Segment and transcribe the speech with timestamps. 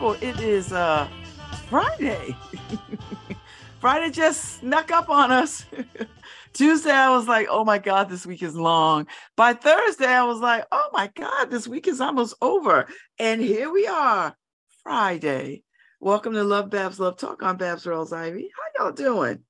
[0.00, 0.16] People.
[0.22, 1.06] It is uh
[1.68, 2.34] Friday.
[3.80, 5.66] Friday just snuck up on us.
[6.54, 9.06] Tuesday, I was like, oh my God, this week is long.
[9.36, 12.86] By Thursday, I was like, oh my God, this week is almost over.
[13.18, 14.34] And here we are,
[14.82, 15.64] Friday.
[16.00, 17.42] Welcome to Love Babz Love Talk.
[17.42, 18.50] I'm Babz Rawls-Ivy.
[18.56, 19.40] How y'all doing?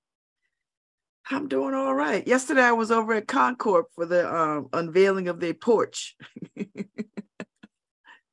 [1.30, 2.26] I'm doing all right.
[2.26, 6.16] Yesterday, I was over at Concord for the um, unveiling of their porch.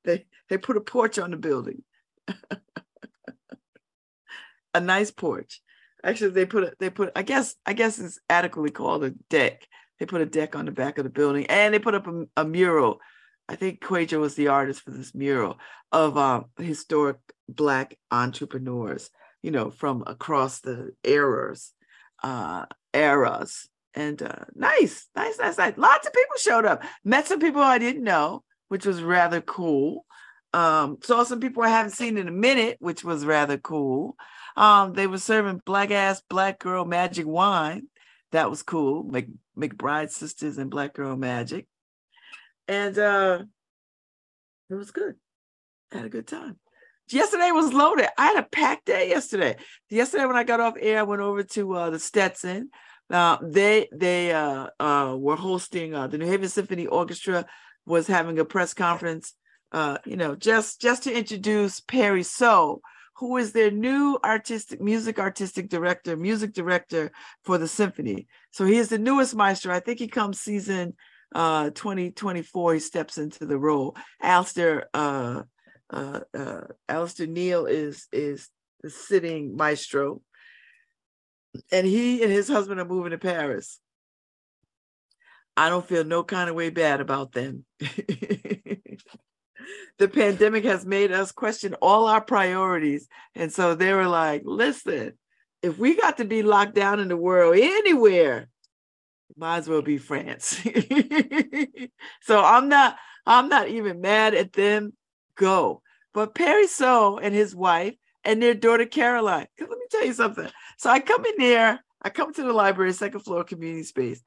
[0.03, 1.83] they they put a porch on the building,
[4.73, 5.61] a nice porch.
[6.03, 6.75] Actually, they put it.
[6.79, 7.11] They put.
[7.15, 7.55] I guess.
[7.65, 9.67] I guess it's adequately called a deck.
[9.99, 12.25] They put a deck on the back of the building, and they put up a,
[12.37, 12.99] a mural.
[13.49, 15.57] I think Quajo was the artist for this mural
[15.91, 17.17] of uh, historic
[17.49, 19.09] Black entrepreneurs.
[19.41, 21.73] You know, from across the eras,
[22.23, 25.77] uh, eras, and uh, nice, nice, nice, nice.
[25.77, 26.83] Lots of people showed up.
[27.03, 30.05] Met some people I didn't know, which was rather cool.
[30.53, 34.15] Um, saw some people I haven't seen in a minute, which was rather cool.
[34.55, 37.87] Um, they were serving black ass black girl magic wine.
[38.31, 39.03] That was cool.
[39.03, 41.67] Mc, McBride sisters and black girl magic.
[42.67, 43.43] And uh
[44.69, 45.15] it was good.
[45.93, 46.57] I had a good time.
[47.09, 48.07] Yesterday was loaded.
[48.17, 49.55] I had a packed day yesterday.
[49.89, 52.69] Yesterday when I got off air, I went over to uh, the Stetson.
[53.09, 57.45] Uh, they they uh, uh, were hosting uh, the New Haven Symphony Orchestra
[57.85, 59.33] was having a press conference
[59.71, 62.81] uh, you know, just just to introduce Perry So,
[63.15, 67.11] who is their new artistic music artistic director, music director
[67.43, 68.27] for the symphony.
[68.51, 69.73] So he is the newest maestro.
[69.73, 70.93] I think he comes season
[71.35, 72.75] uh 2024.
[72.75, 73.95] He steps into the role.
[74.23, 75.43] Alasdair uh,
[75.89, 78.49] uh, uh, Alasdair Neale is is
[78.81, 80.21] the sitting maestro,
[81.71, 83.79] and he and his husband are moving to Paris.
[85.57, 87.65] I don't feel no kind of way bad about them.
[89.97, 93.07] the pandemic has made us question all our priorities.
[93.35, 95.13] And so they were like, listen,
[95.61, 98.49] if we got to be locked down in the world anywhere,
[99.35, 100.59] might as well be France.
[102.21, 104.93] so I'm not, I'm not even mad at them.
[105.35, 105.81] Go.
[106.13, 107.93] But Perry So and his wife
[108.23, 109.47] and their daughter Caroline.
[109.59, 110.49] Let me tell you something.
[110.77, 114.21] So I come in there, I come to the library, second floor community space.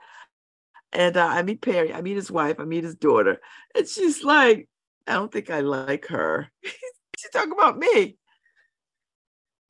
[0.93, 3.41] And uh, I meet Perry, I meet his wife, I meet his daughter.
[3.77, 4.69] And she's like,
[5.07, 6.49] I don't think I like her.
[6.65, 8.17] she's talking about me.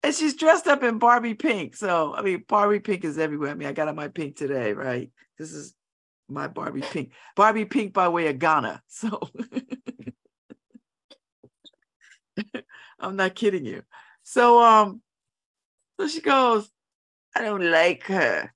[0.03, 1.77] And she's dressed up in Barbie pink.
[1.77, 3.51] So, I mean, Barbie pink is everywhere.
[3.51, 5.11] I mean, I got on my pink today, right?
[5.39, 5.75] This is
[6.29, 7.13] my Barbie pink.
[7.37, 8.83] Barbie pink by way of Ghana.
[8.89, 9.21] So,
[13.01, 13.83] I'm not kidding you.
[14.23, 15.03] So, um,
[15.99, 16.71] so she goes,
[17.37, 18.53] I don't like her.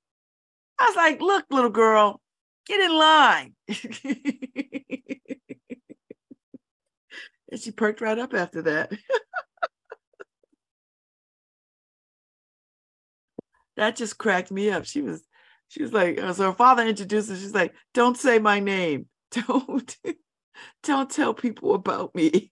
[0.78, 2.20] I was like, look, little girl,
[2.66, 3.54] get in line.
[7.54, 8.90] And she perked right up after that.
[13.76, 14.86] that just cracked me up.
[14.86, 15.22] She was,
[15.68, 17.36] she was like, uh, so her father introduced her.
[17.36, 19.06] She's like, don't say my name.
[19.30, 19.96] Don't,
[20.82, 22.50] don't tell people about me.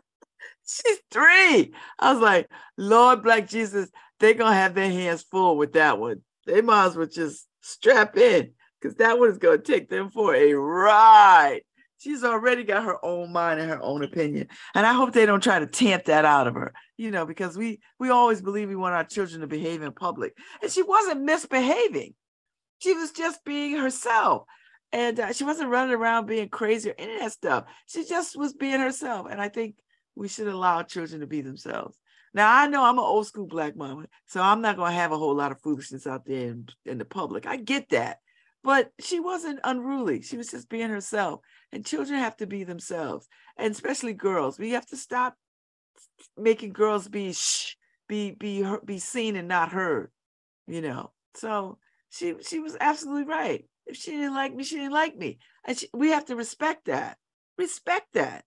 [0.66, 1.74] She's three.
[1.98, 6.22] I was like, Lord Black Jesus, they're gonna have their hands full with that one.
[6.46, 10.34] They might as well just strap in because that one is gonna take them for
[10.34, 11.60] a ride
[12.04, 15.42] she's already got her own mind and her own opinion and i hope they don't
[15.42, 18.76] try to tamp that out of her you know because we we always believe we
[18.76, 22.14] want our children to behave in public and she wasn't misbehaving
[22.78, 24.44] she was just being herself
[24.92, 28.36] and uh, she wasn't running around being crazy or any of that stuff she just
[28.36, 29.74] was being herself and i think
[30.14, 31.98] we should allow children to be themselves
[32.34, 35.16] now I know I'm an old school black mama, so I'm not gonna have a
[35.16, 37.46] whole lot of foolishness out there in, in the public.
[37.46, 38.18] I get that.
[38.64, 40.22] But she wasn't unruly.
[40.22, 41.40] She was just being herself.
[41.74, 43.28] And children have to be themselves,
[43.58, 44.58] and especially girls.
[44.58, 45.34] We have to stop
[46.36, 47.74] making girls be shh,
[48.08, 50.10] be be be seen and not heard.
[50.66, 51.10] You know.
[51.34, 51.78] So
[52.10, 53.64] she she was absolutely right.
[53.86, 56.84] If she didn't like me, she didn't like me, and she, we have to respect
[56.86, 57.18] that.
[57.58, 58.44] Respect that.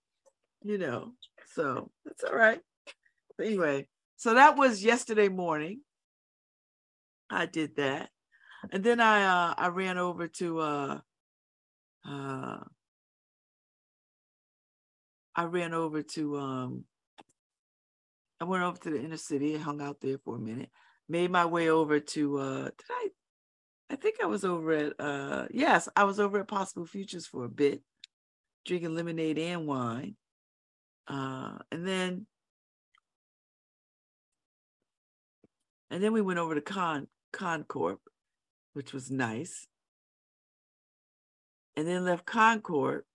[0.64, 1.12] You know.
[1.54, 2.62] So that's all right.
[3.40, 5.82] Anyway, so that was yesterday morning.
[7.30, 8.10] I did that
[8.72, 11.00] and then I uh, I ran over to uh,
[12.08, 12.60] uh,
[15.38, 16.84] I ran over to um,
[18.42, 20.70] I went over to the inner city and hung out there for a minute.
[21.08, 23.08] Made my way over to uh, did I?
[23.90, 27.46] I think I was over at uh, yes, I was over at Possible Futures for
[27.46, 27.82] a bit,
[28.66, 30.16] drinking lemonade and wine,
[31.08, 32.26] uh, and then
[35.90, 38.00] and then we went over to Con Concorp
[38.78, 39.66] which was nice.
[41.76, 43.06] And then left Concord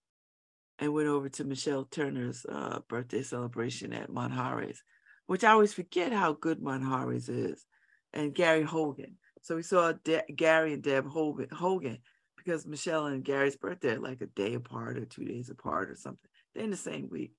[0.82, 4.78] and went over to Michelle Turner's uh, birthday celebration at Manjares,
[5.26, 7.64] which I always forget how good Manjares is,
[8.12, 9.16] and Gary Hogan.
[9.42, 11.98] So we saw De- Gary and Deb Hogan, Hogan
[12.36, 15.94] because Michelle and Gary's birthday are like a day apart or two days apart or
[15.94, 16.28] something.
[16.52, 17.30] They're in the same week.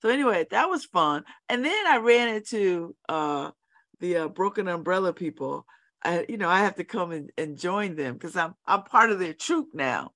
[0.00, 1.24] So anyway, that was fun.
[1.48, 3.50] And then I ran into uh,
[3.98, 5.66] the uh, Broken Umbrella people.
[6.04, 9.10] I, you know, I have to come and, and join them because I'm I'm part
[9.10, 10.12] of their troop now.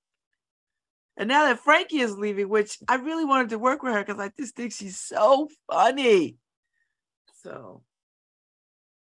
[1.17, 4.21] And now that Frankie is leaving, which I really wanted to work with her because
[4.21, 6.37] I just think she's so funny.
[7.43, 7.81] So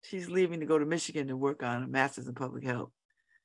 [0.04, 2.92] she's leaving to go to Michigan to work on a master's in public health.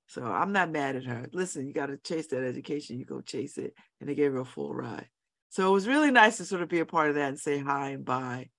[0.07, 1.27] So I'm not mad at her.
[1.33, 2.99] Listen, you got to chase that education.
[2.99, 3.75] You go chase it.
[4.01, 5.09] And they gave her a full ride.
[5.51, 7.59] So it was really nice to sort of be a part of that and say
[7.59, 8.51] hi and bye.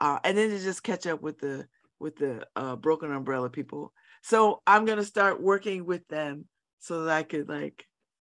[0.00, 1.66] Uh, and then to just catch up with the
[1.98, 3.92] with the uh, broken umbrella people.
[4.22, 6.46] So I'm gonna start working with them
[6.78, 7.84] so that I could like,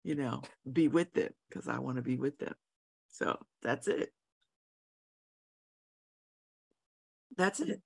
[0.04, 0.42] you know,
[0.72, 2.54] be with them because I want to be with them.
[3.12, 4.14] So that's it.
[7.38, 7.82] That's it.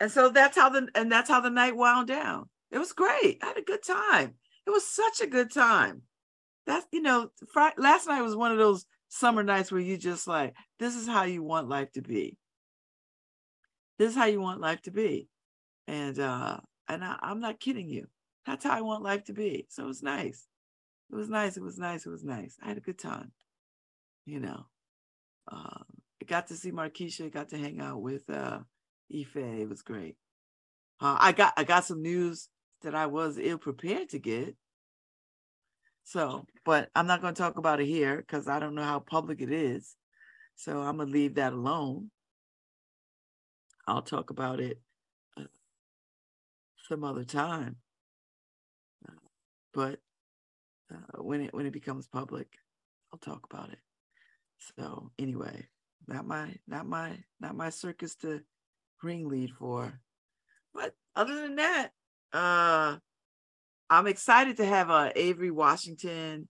[0.00, 2.48] And so that's how the and that's how the night wound down.
[2.70, 3.38] It was great.
[3.42, 4.34] I had a good time.
[4.66, 6.02] It was such a good time.
[6.66, 10.26] That's you know, Friday, last night was one of those summer nights where you just
[10.26, 12.36] like, this is how you want life to be.
[13.98, 15.28] This is how you want life to be.
[15.86, 16.58] And uh,
[16.88, 18.06] and I, I'm not kidding you.
[18.46, 19.66] That's how I want life to be.
[19.68, 20.46] So it was nice.
[21.12, 21.56] It was nice.
[21.56, 22.06] It was nice.
[22.06, 22.56] It was nice.
[22.62, 23.32] I had a good time.
[24.26, 24.66] You know.
[25.50, 25.84] Um,
[26.22, 28.60] I got to see Markeisha, got to hang out with uh
[29.12, 29.36] Ife.
[29.36, 30.16] It was great.
[31.00, 32.48] Uh, I got I got some news
[32.82, 34.54] that I was ill prepared to get.
[36.04, 39.00] So, but I'm not going to talk about it here because I don't know how
[39.00, 39.96] public it is.
[40.56, 42.10] So I'm going to leave that alone.
[43.86, 44.80] I'll talk about it
[45.38, 45.44] uh,
[46.88, 47.76] some other time.
[49.72, 50.00] But
[50.90, 52.48] uh, when it when it becomes public,
[53.12, 53.78] I'll talk about it.
[54.76, 55.66] So anyway,
[56.06, 58.40] not my not my not my circus to
[59.02, 60.00] ring lead for.
[60.74, 61.90] But other than that,
[62.32, 62.96] uh
[63.92, 66.48] I'm excited to have uh, Avery Washington.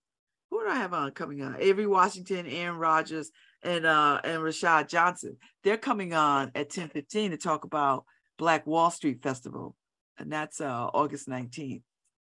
[0.50, 1.56] Who do I have on coming on?
[1.58, 3.30] Avery Washington, Aaron Rodgers,
[3.62, 5.36] and uh and Rashad Johnson.
[5.62, 8.04] They're coming on at 10:15 to talk about
[8.38, 9.76] Black Wall Street Festival,
[10.18, 11.82] and that's uh August 19th.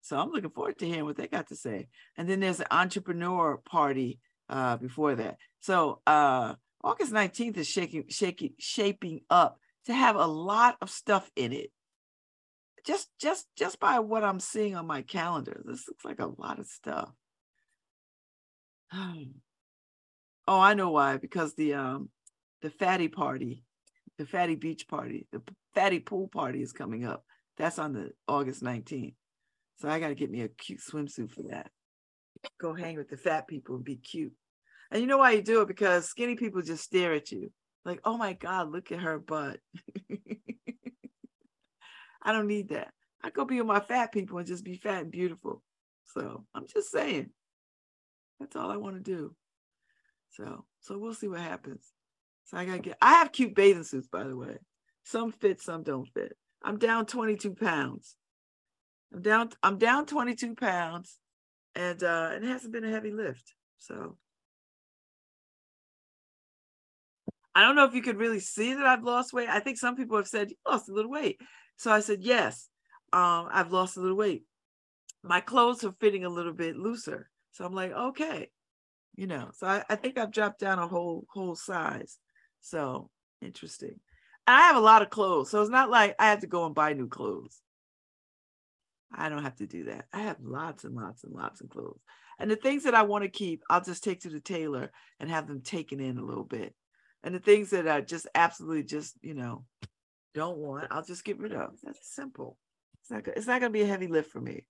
[0.02, 1.88] So I'm looking forward to hearing what they got to say.
[2.16, 4.18] And then there's an entrepreneur party
[4.48, 5.36] uh before that.
[5.60, 11.30] So uh August 19th is shaking, shaking, shaping up to have a lot of stuff
[11.36, 11.70] in it
[12.86, 16.58] just just just by what I'm seeing on my calendar, this looks like a lot
[16.58, 17.10] of stuff.
[18.94, 19.26] oh,
[20.48, 21.16] I know why.
[21.16, 22.10] Because the um
[22.62, 23.64] the fatty party,
[24.18, 25.42] the fatty beach party, the
[25.74, 27.24] fatty pool party is coming up.
[27.56, 29.14] That's on the August 19th.
[29.80, 31.70] So I gotta get me a cute swimsuit for that.
[32.60, 34.34] Go hang with the fat people and be cute.
[34.90, 35.68] And you know why you do it?
[35.68, 37.50] Because skinny people just stare at you.
[37.84, 39.58] Like, oh my God, look at her butt.
[42.22, 42.92] I don't need that.
[43.22, 45.62] I go be with my fat people and just be fat and beautiful.
[46.12, 47.30] So I'm just saying.
[48.38, 49.34] That's all I want to do.
[50.30, 51.86] So so we'll see what happens.
[52.44, 54.58] So I gotta get I have cute bathing suits, by the way.
[55.04, 56.36] Some fit, some don't fit.
[56.62, 58.16] I'm down 22 pounds.
[59.12, 61.18] I'm down, I'm down 22 pounds
[61.74, 63.54] and uh it hasn't been a heavy lift.
[63.78, 64.16] So
[67.54, 69.48] I don't know if you could really see that I've lost weight.
[69.48, 71.40] I think some people have said you lost a little weight.
[71.76, 72.68] So I said, yes,
[73.12, 74.44] um, I've lost a little weight.
[75.22, 77.28] My clothes are fitting a little bit looser.
[77.52, 78.50] So I'm like, okay,
[79.16, 82.18] you know, so I, I think I've dropped down a whole whole size.
[82.60, 83.10] So
[83.42, 83.98] interesting.
[84.46, 85.50] And I have a lot of clothes.
[85.50, 87.60] So it's not like I have to go and buy new clothes.
[89.12, 90.06] I don't have to do that.
[90.12, 92.00] I have lots and lots and lots of clothes.
[92.38, 95.28] And the things that I want to keep, I'll just take to the tailor and
[95.28, 96.74] have them taken in a little bit.
[97.22, 99.64] And the things that I just absolutely just, you know,
[100.34, 101.74] don't want, I'll just get rid of.
[101.82, 102.56] That's simple.
[103.02, 104.64] It's not it's not gonna be a heavy lift for me.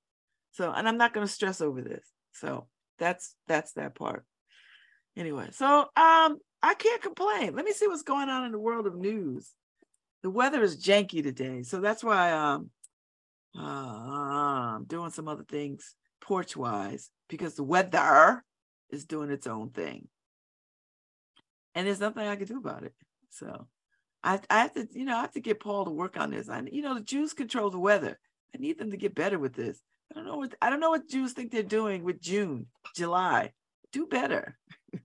[0.53, 2.05] So and I'm not gonna stress over this.
[2.33, 2.67] So
[2.99, 4.25] that's that's that part.
[5.17, 7.55] Anyway, so um I can't complain.
[7.55, 9.53] Let me see what's going on in the world of news.
[10.23, 12.71] The weather is janky today, so that's why um
[13.59, 18.45] uh, I'm doing some other things porch wise because the weather
[18.91, 20.09] is doing its own thing.
[21.75, 22.95] And there's nothing I can do about it.
[23.31, 23.67] So
[24.23, 26.49] I, I have to, you know, I have to get Paul to work on this.
[26.49, 28.19] I, you know, the Jews control the weather.
[28.55, 29.81] I need them to get better with this.
[30.11, 32.67] I don't know what I don't know what Jews think they're doing with June,
[32.97, 33.53] July.
[33.93, 34.59] Do better.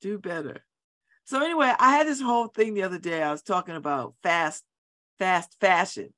[0.00, 0.64] Do better.
[1.24, 3.22] So anyway, I had this whole thing the other day.
[3.22, 4.64] I was talking about fast,
[5.18, 6.12] fast fashion.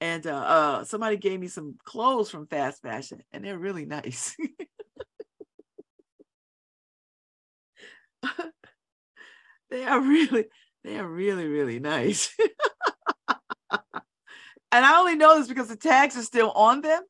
[0.00, 4.36] And uh, uh somebody gave me some clothes from fast fashion, and they're really nice.
[9.70, 10.46] they are really,
[10.84, 12.34] they are really, really nice.
[13.70, 17.02] and I only know this because the tags are still on them.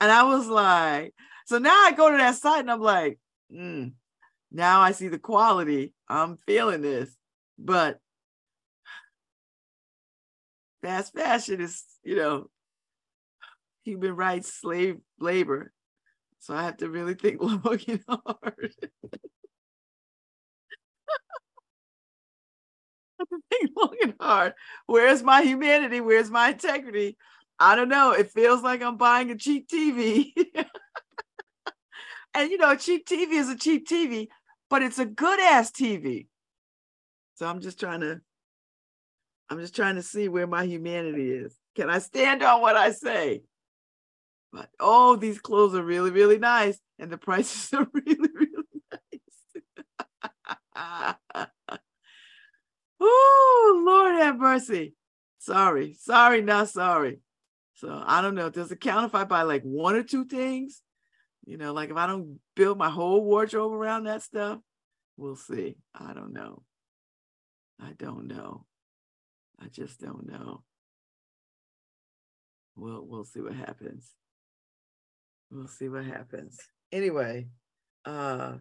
[0.00, 1.14] And I was like,
[1.46, 3.18] so now I go to that site and I'm like,
[3.52, 3.92] mm,
[4.50, 5.92] now I see the quality.
[6.08, 7.14] I'm feeling this.
[7.58, 7.98] But
[10.84, 12.50] fast fashion is, you know,
[13.84, 15.72] human rights, slave labor.
[16.40, 18.74] So I have to really think long and hard.
[23.50, 24.52] think long and hard.
[24.86, 26.00] Where's my humanity?
[26.02, 27.16] Where's my integrity?
[27.58, 28.12] I don't know.
[28.12, 30.34] It feels like I'm buying a cheap TV.
[32.34, 34.28] and you know, cheap TV is a cheap TV,
[34.68, 36.26] but it's a good ass TV.
[37.36, 38.20] So I'm just trying to,
[39.50, 41.56] I'm just trying to see where my humanity is.
[41.74, 43.42] Can I stand on what I say?
[44.52, 46.78] But oh, these clothes are really, really nice.
[46.98, 50.60] And the prices are really, really nice.
[53.00, 54.94] oh, Lord have mercy.
[55.38, 57.20] Sorry, sorry, not sorry.
[57.74, 58.48] So I don't know.
[58.48, 60.80] Does it count if I buy like one or two things?
[61.44, 64.60] You know, like if I don't build my whole wardrobe around that stuff,
[65.16, 65.76] we'll see.
[65.94, 66.62] I don't know.
[67.80, 68.64] I don't know.
[69.60, 70.62] I just don't know.
[72.76, 74.10] We'll we'll see what happens.
[75.50, 76.58] We'll see what happens.
[76.92, 77.48] Anyway,
[78.04, 78.54] uh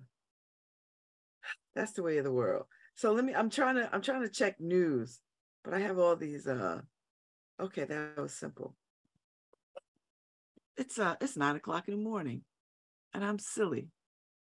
[1.75, 2.65] that's the way of the world.
[2.95, 5.19] So let me I'm trying to I'm trying to check news,
[5.63, 6.81] but I have all these uh
[7.59, 8.75] okay, that was simple
[10.77, 12.41] it's uh it's nine o'clock in the morning
[13.13, 13.89] and I'm silly.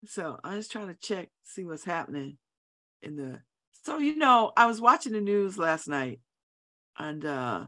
[0.05, 2.39] So I'm just trying to check, see what's happening
[3.03, 3.41] in the
[3.85, 6.21] so you know, I was watching the news last night
[6.99, 7.67] and uh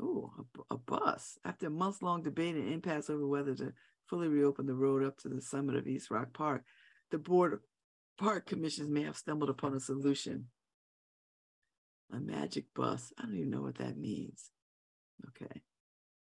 [0.00, 3.72] oh a, a bus after a months long debate and impasse over whether to
[4.08, 6.64] fully reopen the road up to the summit of East Rock Park,
[7.10, 7.60] the board of
[8.18, 10.46] park commissions may have stumbled upon a solution.
[12.12, 13.12] A magic bus.
[13.18, 14.50] I don't even know what that means.
[15.28, 15.60] Okay.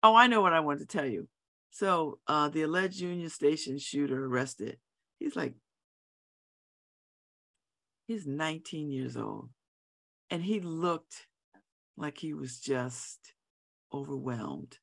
[0.03, 1.29] Oh, I know what I wanted to tell you.
[1.71, 4.79] So uh, the alleged Union Station shooter arrested.
[5.19, 5.55] He's like,
[8.07, 9.49] he's 19 years old.
[10.31, 11.27] And he looked
[11.97, 13.35] like he was just
[13.93, 14.79] overwhelmed.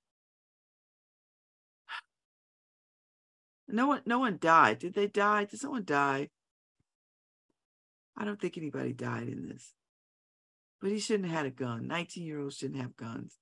[3.67, 4.79] No one, no one died.
[4.79, 5.45] Did they die?
[5.45, 6.29] Did someone die?
[8.17, 9.73] I don't think anybody died in this.
[10.81, 11.87] But he shouldn't have had a gun.
[11.87, 13.37] 19 year olds shouldn't have guns.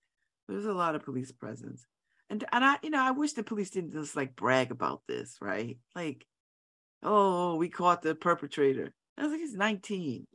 [0.48, 1.86] There's a lot of police presence.
[2.29, 5.38] And and I, you know, I wish the police didn't just like brag about this,
[5.41, 5.77] right?
[5.96, 6.27] Like,
[7.01, 8.94] oh, we caught the perpetrator.
[9.18, 10.27] I was like, he's 19.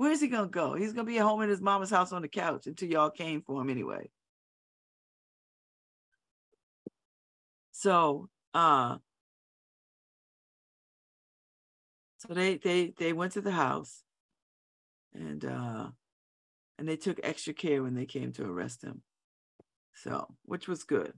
[0.00, 0.72] Where's he gonna go?
[0.72, 3.42] He's gonna be at home in his mama's house on the couch until y'all came
[3.42, 4.08] for him anyway.
[7.72, 8.96] So uh
[12.16, 14.02] so they they they went to the house
[15.12, 15.88] and uh
[16.78, 19.02] and they took extra care when they came to arrest him
[19.94, 21.12] so which was good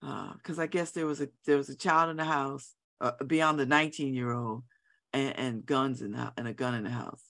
[0.00, 3.12] because uh, I guess there was a there was a child in the house uh,
[3.24, 4.64] beyond the 19 year old
[5.12, 7.22] and, and, guns in the, and a gun in the house.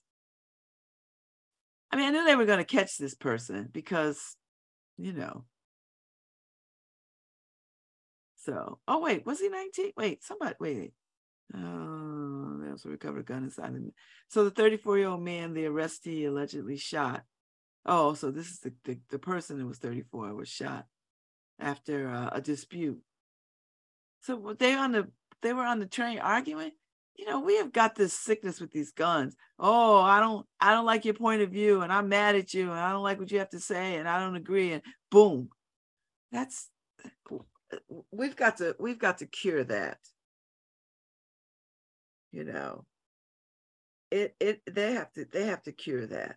[1.91, 4.37] I mean, I knew they were going to catch this person because,
[4.97, 5.45] you know.
[8.37, 9.93] So, oh wait, was he 19?
[9.97, 10.93] Wait, somebody, wait.
[11.55, 13.93] Oh, there was a recovered gun inside him.
[14.29, 17.23] So the 34 year old man, the arrestee allegedly shot
[17.89, 20.87] Oh, so this is the, the, the person who was 34 was shot
[21.61, 22.99] after uh, a dispute.
[24.23, 25.09] So they on the
[25.41, 26.73] they were on the train arguing.
[27.17, 29.37] You know, we have got this sickness with these guns.
[29.59, 32.71] Oh, I don't I don't like your point of view, and I'm mad at you,
[32.71, 35.49] and I don't like what you have to say, and I don't agree, and boom.
[36.31, 36.69] That's
[38.11, 39.99] we've got to we've got to cure that.
[42.33, 42.85] You know,
[44.11, 46.37] it it they have to they have to cure that.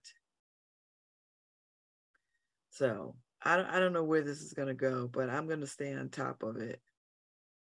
[2.71, 5.59] So I don't, I don't know where this is going to go, but I'm going
[5.59, 6.79] to stay on top of it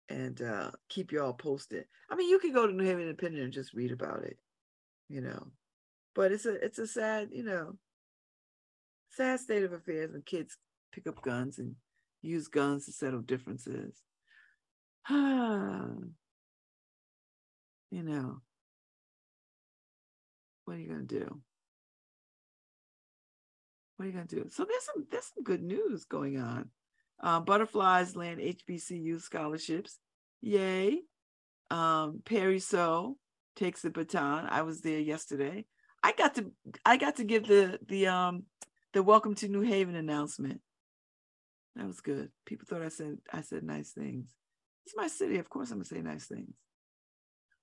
[0.09, 1.85] and uh, keep you all posted.
[2.09, 4.37] I mean, you can go to New Haven Independent and just read about it,
[5.09, 5.47] you know.
[6.15, 7.75] But it's a it's a sad, you know,
[9.11, 10.57] sad state of affairs when kids
[10.91, 11.75] pick up guns and
[12.21, 14.01] use guns to settle differences.
[15.09, 15.15] you
[17.91, 18.41] know,
[20.65, 21.41] what are you gonna do?
[23.97, 24.45] what are you to do?
[24.49, 26.69] So there's some there's some good news going on.
[27.19, 29.97] Um, butterflies land HBCU scholarships.
[30.41, 30.99] Yay.
[31.69, 33.17] Um, Perry So
[33.55, 34.47] takes the baton.
[34.49, 35.65] I was there yesterday.
[36.03, 36.51] I got to
[36.85, 38.43] I got to give the the um
[38.93, 40.61] the welcome to New Haven announcement.
[41.75, 42.29] That was good.
[42.45, 44.29] People thought I said I said nice things.
[44.85, 45.37] It's my city.
[45.39, 46.53] Of course I'm gonna say nice things.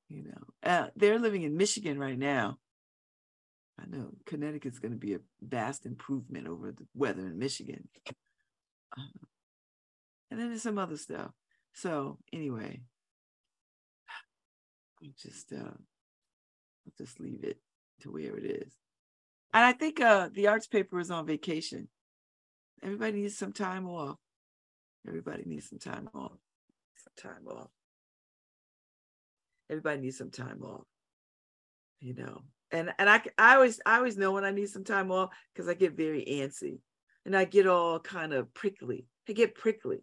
[0.08, 2.58] You know, uh, they're living in Michigan right now.
[3.80, 7.88] I know Connecticut's going to be a vast improvement over the weather in Michigan.
[8.96, 9.02] Uh,
[10.34, 11.30] and then there's some other stuff.
[11.74, 12.80] So anyway,
[15.00, 17.58] I'll just uh, I'll just leave it
[18.00, 18.72] to where it is.
[19.52, 21.86] And I think uh, the arts paper is on vacation.
[22.82, 24.16] Everybody needs some time off.
[25.06, 26.32] Everybody needs some time off.
[26.96, 27.70] Some time off.
[29.70, 30.82] Everybody needs some time off.
[32.00, 35.12] You know, and and I I always I always know when I need some time
[35.12, 36.80] off because I get very antsy,
[37.24, 39.06] and I get all kind of prickly.
[39.28, 40.02] I get prickly.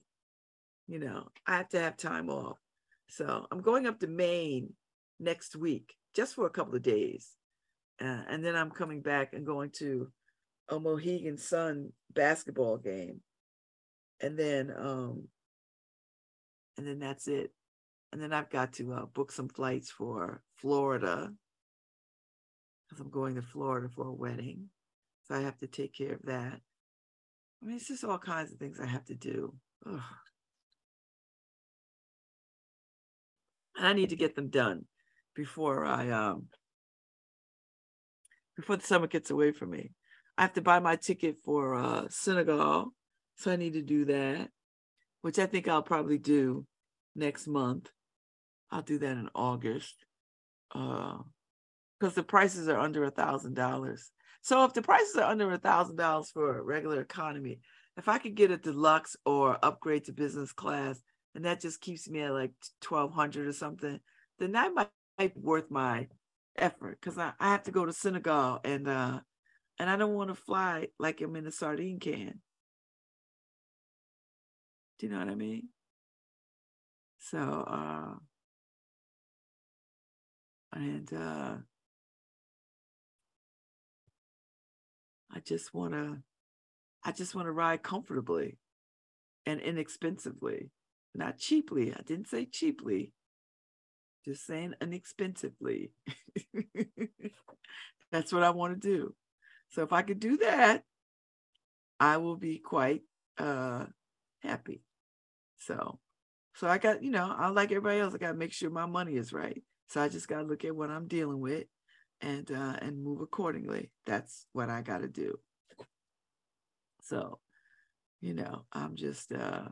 [0.92, 2.58] You know, I have to have time off.
[3.08, 4.74] So I'm going up to Maine
[5.22, 7.30] next week just for a couple of days,
[8.02, 10.10] uh, and then I'm coming back and going to
[10.68, 13.22] a Mohegan Sun basketball game,
[14.22, 15.30] and then um,
[16.78, 17.52] and then that's it.
[18.12, 21.32] And then I've got to uh, book some flights for Florida
[22.90, 24.68] because I'm going to Florida for a wedding,
[25.24, 26.60] so I have to take care of that.
[27.64, 29.54] I mean, it's just all kinds of things I have to do.
[29.90, 30.02] Ugh.
[33.88, 34.86] I need to get them done
[35.36, 36.48] before I um
[38.56, 39.92] before the summer gets away from me.
[40.38, 42.94] I have to buy my ticket for uh, Senegal,
[43.38, 44.50] so I need to do that,
[45.22, 46.66] which I think I'll probably do
[47.16, 47.90] next month.
[48.72, 50.06] I'll do that in August,
[50.70, 51.24] because
[52.04, 54.12] uh, the prices are under a thousand dollars.
[54.42, 57.60] So if the prices are under a thousand dollars for a regular economy,
[57.98, 61.02] if I could get a deluxe or upgrade to business class,
[61.36, 64.00] and that just keeps me at like twelve hundred or something,
[64.40, 66.08] then that might, might be worth my
[66.58, 69.20] effort because I, I have to go to Senegal and uh,
[69.80, 72.42] and I don't want to fly like I'm in a sardine can.
[75.00, 75.70] Do you know what I mean?
[77.18, 78.16] So, uh,
[80.74, 81.56] and uh,
[85.32, 86.18] I just want to,
[87.04, 88.58] I just want to ride comfortably
[89.46, 90.70] and inexpensively,
[91.14, 91.94] not cheaply.
[91.94, 93.14] I didn't say cheaply,
[94.26, 95.92] just saying inexpensively.
[98.12, 99.16] That's what I want to do.
[99.70, 100.84] So if I could do that,
[102.00, 103.02] I will be quite
[103.38, 103.86] uh
[104.42, 104.84] happy.
[105.58, 106.00] So
[106.54, 109.16] so I got, you know, I like everybody else, I gotta make sure my money
[109.16, 109.62] is right.
[109.88, 111.66] So I just gotta look at what I'm dealing with
[112.22, 113.92] and uh and move accordingly.
[114.06, 115.40] That's what I gotta do.
[117.02, 117.40] So,
[118.20, 119.70] you know, I'm just uh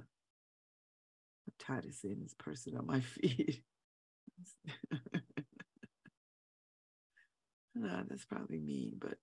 [1.50, 3.64] I'm tired of seeing this person on my feed.
[7.76, 9.18] no, that's probably mean, but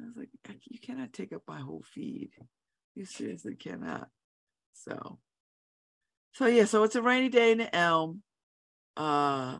[0.00, 0.28] I was like,
[0.70, 2.30] you cannot take up my whole feed.
[2.94, 4.08] You seriously cannot.
[4.74, 5.18] So,
[6.32, 8.22] so yeah, so it's a rainy day in the Elm.
[8.96, 9.58] Uh,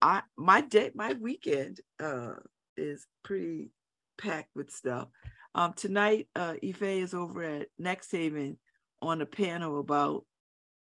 [0.00, 2.34] I my day, my weekend uh
[2.76, 3.70] is pretty
[4.16, 5.08] packed with stuff.
[5.54, 8.56] Um, tonight, uh, Ife is over at NXTHVN
[9.02, 10.24] on a panel about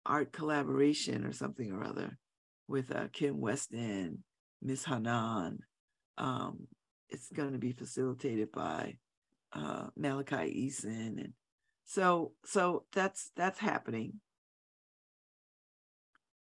[0.06, 2.18] art collaboration or something or other
[2.68, 4.22] with uh, Kim Weston,
[4.62, 5.58] Miss Hanan,
[6.18, 6.68] um,
[7.08, 8.96] it's going to be facilitated by
[9.52, 11.32] uh, Malachi Eason, and
[11.84, 14.20] so so that's that's happening.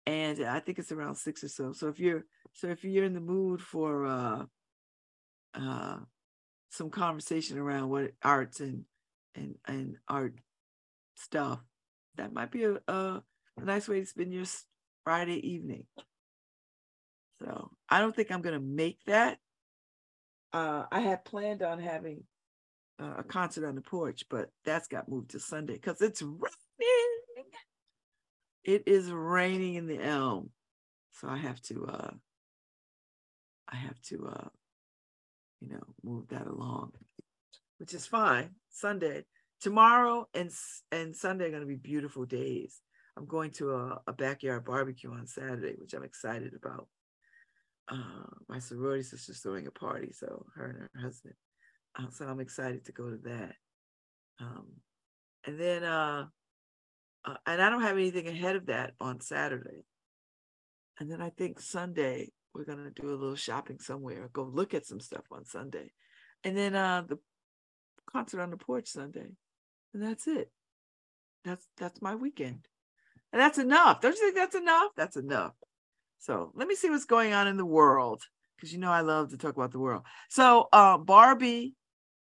[0.04, 1.72] And I think it's around six or so.
[1.72, 4.44] So if you're so if you're in the mood for uh,
[5.54, 5.98] uh,
[6.70, 8.84] some conversation around what arts and
[9.34, 10.34] and and art
[11.14, 11.60] stuff,
[12.16, 13.22] that might be a, a,
[13.62, 14.44] a nice way to spend your
[15.04, 15.84] Friday evening.
[17.40, 19.38] So I don't think I'm going to make that
[20.52, 22.24] uh, I had planned on having
[23.00, 27.50] uh, a concert on the porch, but that's got moved to Sunday because it's raining.
[28.64, 30.50] It is raining in the elm,
[31.12, 31.86] so I have to.
[31.86, 32.10] Uh,
[33.68, 34.48] I have to, uh,
[35.60, 36.92] you know, move that along,
[37.78, 38.50] which is fine.
[38.70, 39.24] Sunday,
[39.60, 40.50] tomorrow, and
[40.92, 42.80] and Sunday are going to be beautiful days.
[43.16, 46.88] I'm going to a, a backyard barbecue on Saturday, which I'm excited about
[47.90, 51.34] uh, my sorority sister's throwing a party, so her and her husband.
[51.98, 53.54] Uh, so I'm excited to go to that.
[54.40, 54.66] Um,
[55.46, 56.26] and then, uh,
[57.24, 59.84] uh, and I don't have anything ahead of that on Saturday.
[60.98, 64.86] And then I think Sunday we're gonna do a little shopping somewhere, go look at
[64.86, 65.90] some stuff on Sunday,
[66.44, 67.18] and then uh, the
[68.10, 69.28] concert on the porch Sunday,
[69.94, 70.50] and that's it.
[71.44, 72.68] That's that's my weekend,
[73.32, 74.00] and that's enough.
[74.00, 74.90] Don't you think that's enough?
[74.96, 75.52] That's enough.
[76.18, 78.22] So let me see what's going on in the world
[78.56, 80.02] because you know I love to talk about the world.
[80.28, 81.74] So uh, Barbie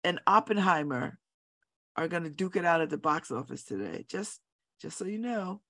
[0.03, 1.19] and Oppenheimer
[1.97, 4.05] are going to duke it out at the box office today.
[4.09, 4.41] Just
[4.81, 5.61] just so you know.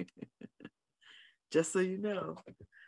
[1.50, 2.36] just so you know.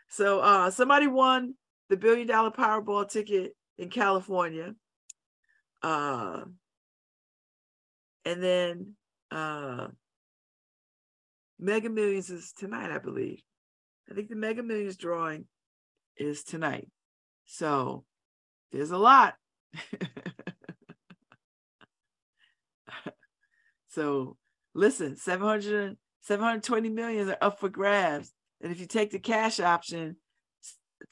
[0.09, 1.55] So uh, somebody won
[1.89, 4.75] the billion dollar Powerball ticket in California.
[5.83, 6.43] Uh,
[8.25, 8.95] and then
[9.31, 9.89] uh,
[11.61, 13.43] Mega Millions is tonight, I believe.
[14.11, 15.45] I think the Mega Millions drawing
[16.17, 16.89] is tonight.
[17.45, 18.05] So
[18.73, 19.35] there's a lot.
[23.89, 24.39] so
[24.75, 28.33] listen, 700, 720 million are up for grabs.
[28.63, 30.17] And if you take the cash option,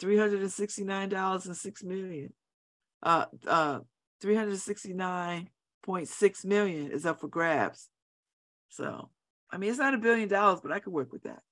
[0.00, 2.32] $369.6 million.
[3.02, 3.80] Uh uh
[4.22, 7.88] 369.6 million is up for grabs.
[8.70, 9.10] So
[9.50, 11.42] I mean it's not a billion dollars, but I could work with that.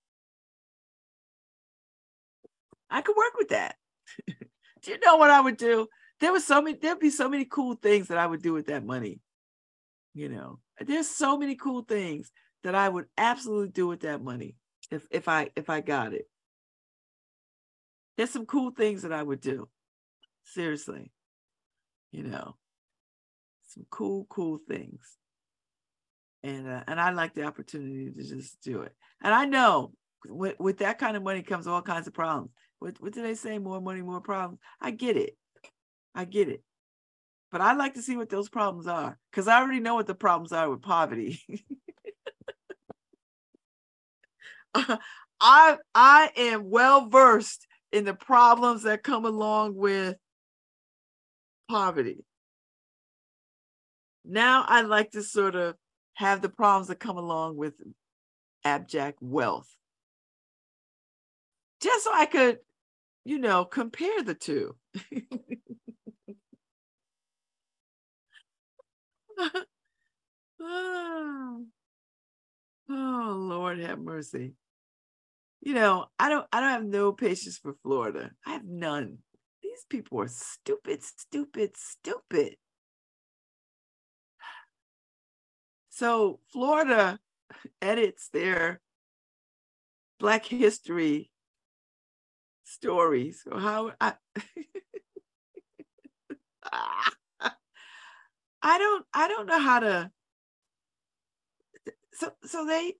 [2.91, 3.77] I could work with that.
[4.83, 5.89] do you know what I would do?
[6.21, 8.67] There was so many, there'd be so many cool things that I would do with
[8.67, 9.21] that money.
[10.15, 12.31] You know, there's so many cool things
[12.63, 14.57] that I would absolutely do with that money
[14.91, 16.27] if if I if I got it.
[18.17, 19.69] There's some cool things that I would do.
[20.45, 21.11] Seriously.
[22.13, 22.57] You know,
[23.69, 25.01] some cool, cool things.
[26.43, 28.93] And uh, and I like the opportunity to just do it.
[29.23, 29.93] And I know
[30.29, 32.51] with, with that kind of money comes all kinds of problems.
[32.79, 33.59] What, what do they say?
[33.59, 34.61] More money, more problems.
[34.81, 35.37] I get it.
[36.15, 36.63] I get it.
[37.51, 40.15] But I'd like to see what those problems are because I already know what the
[40.15, 41.41] problems are with poverty.
[45.41, 50.17] I I am well versed in the problems that come along with
[51.71, 52.25] poverty.
[54.25, 55.77] Now I'd like to sort of
[56.17, 57.75] have the problems that come along with
[58.65, 59.77] abject wealth.
[61.81, 62.59] Just so I could,
[63.25, 64.77] you know, compare the two.
[70.61, 71.67] oh,
[72.89, 74.55] Lord have mercy.
[75.61, 78.31] You know, I don't I don't have no patience for Florida.
[78.47, 79.19] I have none.
[79.63, 82.57] These people are stupid, stupid, stupid.
[85.97, 87.19] So Florida
[87.81, 88.83] edits their
[90.21, 91.31] Black history
[92.65, 93.43] stories.
[93.51, 94.13] Or how I
[98.63, 100.11] I don't I don't know how to
[102.13, 102.93] so so they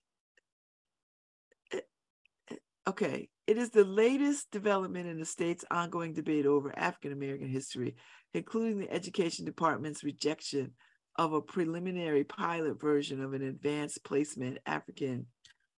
[2.89, 7.97] okay it is the latest development in the state's ongoing debate over African American history,
[8.33, 10.73] including the Education Department's rejection
[11.19, 15.27] of a preliminary pilot version of an advanced placement African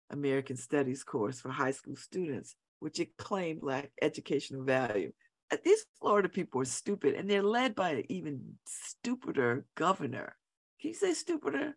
[0.09, 5.11] American Studies course for high school students, which it claimed lacked educational value.
[5.51, 10.35] Uh, these Florida people are stupid and they're led by an even stupider governor.
[10.81, 11.75] Can you say stupider?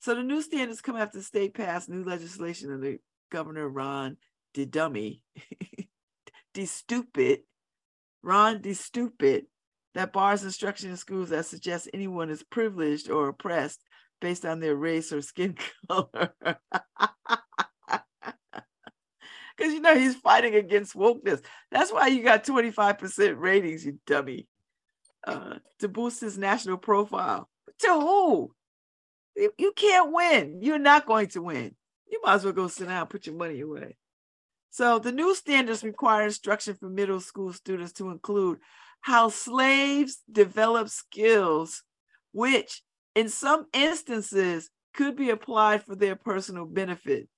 [0.00, 2.96] So the new standards come after the state passed new legislation under
[3.30, 4.16] Governor Ron
[4.54, 5.20] DeDummy,
[6.54, 7.40] de stupid,
[8.22, 9.46] Ron de stupid,
[9.94, 13.82] that bars instruction in schools that suggests anyone is privileged or oppressed
[14.20, 15.56] based on their race or skin
[15.88, 16.34] color.
[19.60, 21.42] because you know he's fighting against wokeness.
[21.70, 24.46] That's why you got 25% ratings, you dummy.
[25.22, 27.48] Uh, to boost his national profile.
[27.80, 28.54] To who?
[29.36, 30.60] You, you can't win.
[30.62, 31.74] You're not going to win.
[32.10, 33.96] You might as well go sit down, and put your money away.
[34.70, 38.60] So the new standards require instruction for middle school students to include
[39.00, 41.82] how slaves develop skills,
[42.32, 42.82] which
[43.14, 47.28] in some instances could be applied for their personal benefit.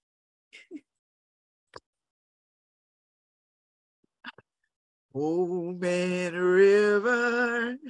[5.15, 7.77] Old Man River.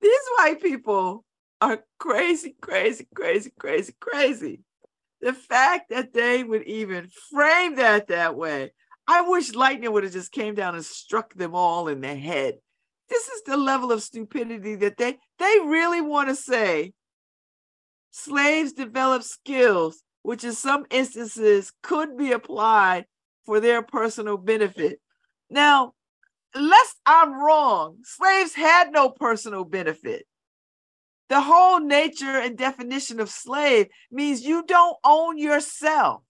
[0.00, 1.24] These white people
[1.60, 4.60] are crazy, crazy, crazy, crazy, crazy.
[5.20, 8.72] The fact that they would even frame that that way,
[9.08, 12.58] I wish lightning would have just came down and struck them all in the head.
[13.08, 16.92] This is the level of stupidity that they they really want to say.
[18.10, 23.06] Slaves develop skills which in some instances could be applied
[23.46, 25.00] for their personal benefit.
[25.48, 25.94] Now,
[26.54, 30.26] lest I'm wrong, slaves had no personal benefit.
[31.30, 36.22] The whole nature and definition of slave means you don't own yourself.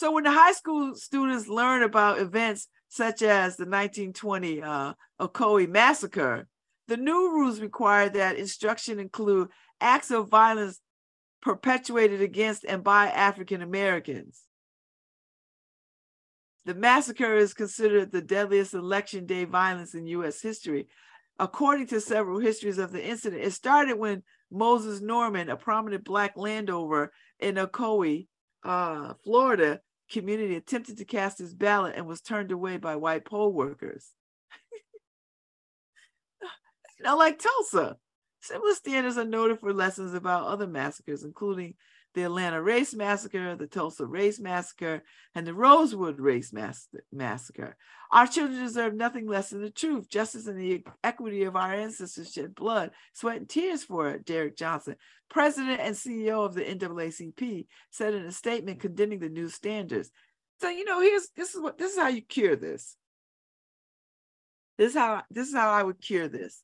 [0.00, 4.94] So when the high school students learn about events such as the 1920 uh,
[5.68, 6.48] massacre,
[6.88, 10.80] the new rules require that instruction include acts of violence
[11.42, 14.40] perpetuated against and by African Americans.
[16.64, 20.88] The massacre is considered the deadliest election day violence in US history.
[21.38, 26.38] according to several histories of the incident, it started when Moses Norman, a prominent black
[26.38, 28.28] landowner in Ocoee,
[28.64, 33.52] uh, Florida community, attempted to cast his ballot and was turned away by white poll
[33.52, 34.10] workers.
[37.02, 37.96] know, like Tulsa.
[38.42, 41.74] Similar standards are noted for lessons about other massacres, including
[42.14, 45.02] the Atlanta Race Massacre, the Tulsa Race Massacre,
[45.34, 47.76] and the Rosewood Race Mass- Massacre.
[48.10, 52.32] Our children deserve nothing less than the truth, justice, and the equity of our ancestors
[52.32, 54.96] shed blood, sweat, and tears for it, Derrick Johnson,
[55.28, 60.10] president and CEO of the NAACP, said in a statement condemning the new standards.
[60.60, 62.96] So, you know, here's this is what this is how you cure this.
[64.76, 66.62] This is how this is how I would cure this.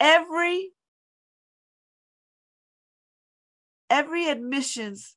[0.00, 0.73] Every
[3.94, 5.14] every admissions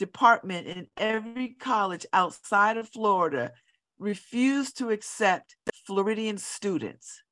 [0.00, 3.52] department in every college outside of Florida
[4.00, 5.54] refused to accept
[5.86, 7.22] Floridian students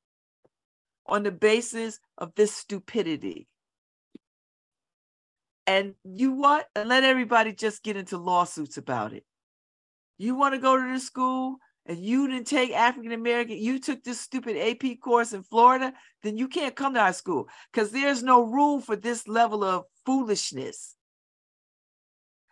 [1.05, 3.45] on the basis of this stupidity.
[5.67, 6.67] And you what?
[6.77, 9.25] And let everybody just get into lawsuits about it.
[10.17, 14.01] You want to go to the school and you didn't take African American, you took
[14.01, 15.91] this stupid AP course in Florida,
[16.23, 19.83] then you can't come to our school because there's no room for this level of
[20.05, 20.95] foolishness.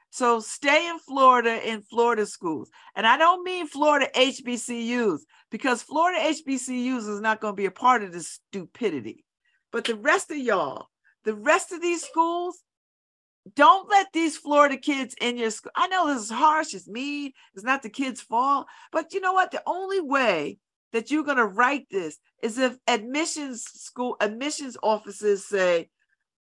[0.10, 2.70] So stay in Florida in Florida schools.
[2.96, 7.72] And I don't mean Florida HBCUs because Florida HBCUs is not going to be a
[7.72, 9.26] part of this stupidity.
[9.72, 10.90] But the rest of y'all,
[11.24, 12.62] the rest of these schools,
[13.56, 15.72] don't let these Florida kids in your school.
[15.76, 18.68] I know this is harsh, it's mean, it's not the kids' fault.
[18.92, 19.52] But you know what?
[19.52, 20.60] The only way
[20.92, 25.90] that you're going to write this is if admissions school admissions officers say,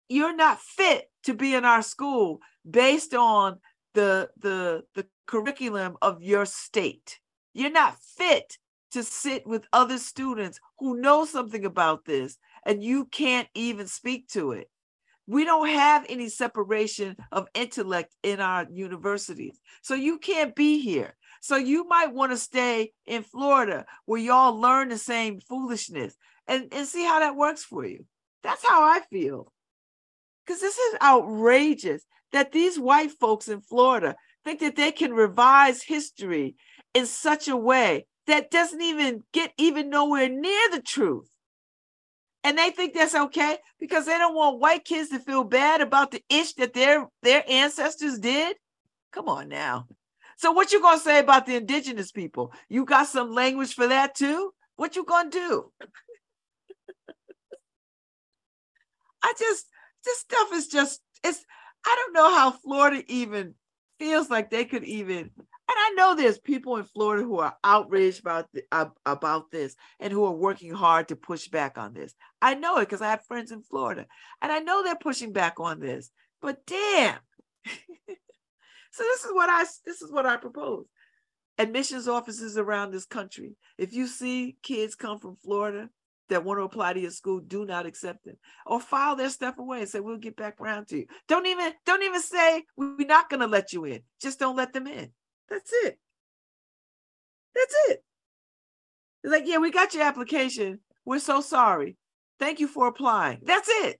[0.10, 3.60] you're not fit to be in our school based on
[3.94, 7.20] the the the curriculum of your state.
[7.54, 8.58] You're not fit
[8.92, 14.28] to sit with other students who know something about this and you can't even speak
[14.30, 14.68] to it.
[15.28, 19.60] We don't have any separation of intellect in our universities.
[19.84, 21.16] So you can't be here.
[21.42, 26.16] So you might want to stay in florida where y'all learn the same foolishness
[26.48, 28.06] and, and see how that works for you.
[28.42, 29.52] That's how i feel
[30.50, 35.84] because this is outrageous that these white folks in Florida think that they can revise
[35.84, 36.56] history
[36.96, 41.30] in such a way that doesn't even get even nowhere near the truth.
[42.44, 46.10] And they think that's okay because they don't want white kids to feel bad about
[46.10, 48.58] the ish that their their ancestors did.
[49.12, 49.86] Come on now.
[50.38, 52.54] So what you gonna say about the indigenous people?
[52.70, 54.52] You got some language for that too?
[54.78, 55.72] What you gonna do?
[59.24, 59.68] I just
[60.06, 61.44] this stuff is just it's
[61.86, 63.56] I don't know how Florida even
[64.00, 65.32] feels like they could even
[65.70, 69.76] and I know there's people in Florida who are outraged about the, uh, about this
[70.00, 72.16] and who are working hard to push back on this.
[72.42, 74.08] I know it because I have friends in Florida,
[74.42, 76.10] and I know they're pushing back on this.
[76.42, 77.20] But damn,
[77.68, 80.86] so this is what I this is what I propose.
[81.60, 83.56] Admissions offices around this country.
[83.78, 85.90] If you see kids come from Florida
[86.30, 89.58] that want to apply to your school do not accept them or file their stuff
[89.58, 91.06] away and say we'll get back around to you.
[91.28, 94.02] Don't even don't even say we're not going to let you in.
[94.22, 95.12] Just don't let them in.
[95.50, 96.00] That's it.
[97.56, 98.04] That's it.
[99.24, 100.80] It's like yeah we got your application.
[101.06, 101.98] We're so sorry.
[102.40, 103.40] Thank you for applying.
[103.44, 104.00] That's it.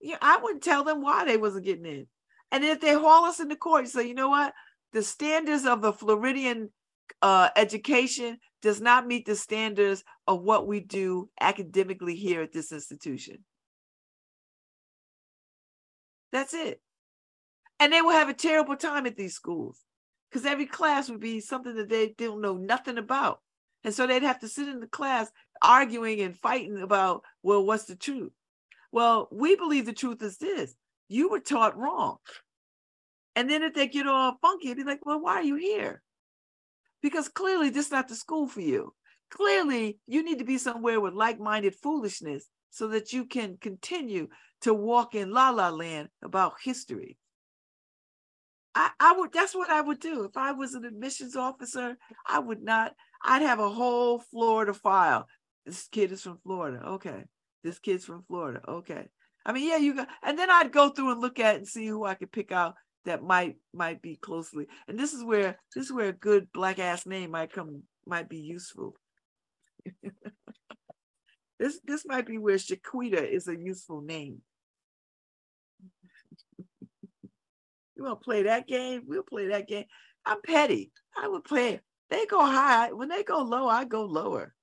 [0.00, 2.06] Yeah i wouldn't tell them why they wasn't getting in.
[2.52, 4.52] And if they haul us into court you say you know what?
[4.92, 6.70] The standards of the floridian
[7.22, 12.72] uh, education does not meet the standards of what we do academically here at this
[12.72, 13.44] institution.
[16.32, 16.80] That's it.
[17.78, 19.84] And they will have a terrible time at these schools
[20.28, 23.38] because every class would be something that they don't know nothing about.
[23.84, 25.30] And so they'd have to sit in the class
[25.62, 28.32] arguing and fighting about, well, what's the truth?
[28.90, 30.74] Well, we believe the truth is this
[31.08, 32.16] you were taught wrong.
[33.36, 36.02] And then if they get all funky, be like, well, why are you here?
[37.02, 38.94] Because clearly this is not the school for you.
[39.30, 44.28] Clearly, you need to be somewhere with like-minded foolishness so that you can continue
[44.62, 47.16] to walk in la la land about history.
[48.74, 50.24] I, I would that's what I would do.
[50.24, 55.26] If I was an admissions officer, I would not, I'd have a whole Florida file.
[55.64, 56.80] This kid is from Florida.
[56.86, 57.24] Okay.
[57.64, 58.60] This kid's from Florida.
[58.68, 59.08] Okay.
[59.44, 61.86] I mean, yeah, you got, and then I'd go through and look at and see
[61.86, 62.74] who I could pick out
[63.06, 64.66] that might might be closely.
[64.86, 68.28] And this is where this is where a good black ass name might come might
[68.28, 68.94] be useful.
[71.58, 74.42] this this might be where Shaquita is a useful name.
[76.58, 79.02] you want to play that game?
[79.06, 79.86] We'll play that game.
[80.24, 80.92] I'm petty.
[81.16, 81.82] I would play it.
[82.10, 82.92] They go high.
[82.92, 84.54] When they go low, I go lower.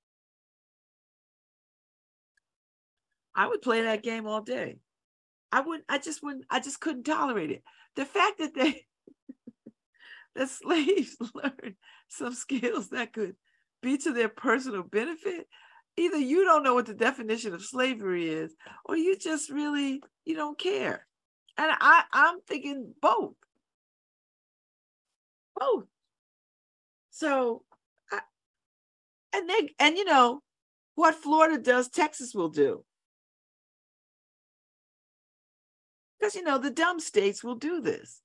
[3.35, 4.77] I would play that game all day.
[5.53, 7.63] I wouldn't, I just wouldn't, I just couldn't tolerate it.
[7.95, 8.85] The fact that they,
[10.35, 11.75] that slaves learned
[12.07, 13.35] some skills that could
[13.83, 15.47] be to their personal benefit,
[15.95, 20.35] either you don't know what the definition of slavery is, or you just really, you
[20.35, 21.05] don't care.
[21.55, 23.35] And I, I'm thinking both.
[25.55, 25.85] Both.
[27.11, 27.61] So,
[28.11, 28.21] I,
[29.35, 30.41] and they, and you know,
[30.95, 32.83] what Florida does, Texas will do.
[36.23, 38.21] Because, you know, the dumb states will do this.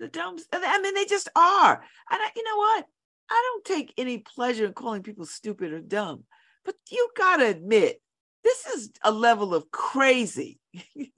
[0.00, 1.74] The dumb, I mean, they just are.
[1.74, 2.84] And I, you know what?
[3.30, 6.24] I don't take any pleasure in calling people stupid or dumb,
[6.64, 8.02] but you got to admit,
[8.42, 10.58] this is a level of crazy.
[10.74, 11.14] so what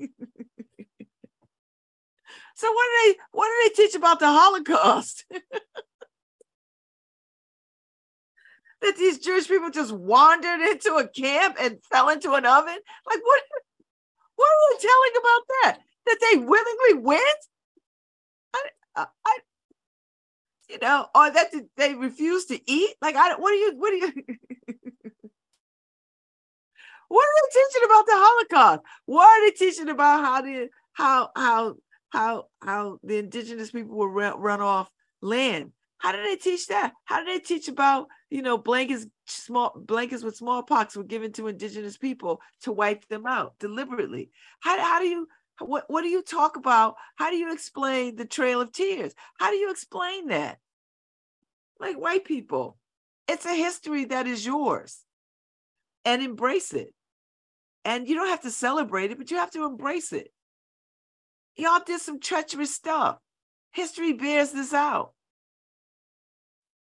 [2.58, 5.24] do they what do they teach about the Holocaust?
[8.82, 12.76] that these Jewish people just wandered into a camp and fell into an oven?
[13.06, 13.42] Like what
[14.36, 15.78] what are we telling about that?
[16.06, 17.22] That they willingly went?
[18.96, 19.38] I, I,
[20.68, 22.94] you know, or that they refuse to eat?
[23.00, 24.12] Like I what are you what are you
[27.08, 28.80] What are they teaching about the Holocaust?
[29.06, 31.76] What are they teaching about how the how how
[32.10, 34.90] how how the indigenous people were run, run off
[35.20, 35.72] land?
[35.98, 36.92] How did they teach that?
[37.04, 41.48] How did they teach about you know blankets small blankets with smallpox were given to
[41.48, 44.30] indigenous people to wipe them out deliberately?
[44.60, 45.28] How how do you
[45.60, 46.96] what what do you talk about?
[47.16, 49.14] How do you explain the Trail of Tears?
[49.38, 50.58] How do you explain that?
[51.80, 52.78] Like white people,
[53.28, 55.00] it's a history that is yours,
[56.04, 56.94] and embrace it.
[57.84, 60.28] And you don't have to celebrate it, but you have to embrace it.
[61.56, 63.18] Y'all did some treacherous stuff.
[63.72, 65.14] History bears this out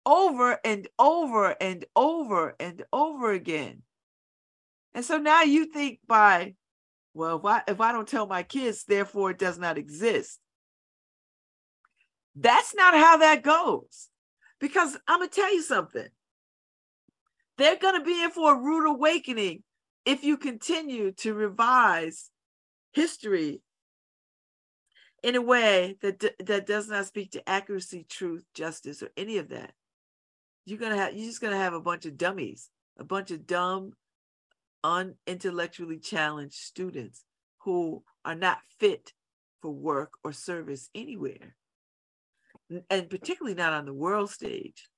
[0.05, 3.83] over and over and over and over again.
[4.93, 6.55] And so now you think by,
[7.13, 10.39] well, if I, if I don't tell my kids, therefore it does not exist.
[12.35, 14.09] That's not how that goes.
[14.59, 16.07] Because I'm going to tell you something.
[17.57, 19.63] They're going to be in for a rude awakening
[20.05, 22.29] if you continue to revise
[22.93, 23.61] history
[25.23, 29.49] in a way that that does not speak to accuracy, truth, justice, or any of
[29.49, 29.73] that,
[30.65, 33.93] you're gonna have you're just gonna have a bunch of dummies, a bunch of dumb,
[34.83, 37.23] unintellectually challenged students
[37.59, 39.13] who are not fit
[39.61, 41.55] for work or service anywhere,
[42.89, 44.89] and particularly not on the world stage.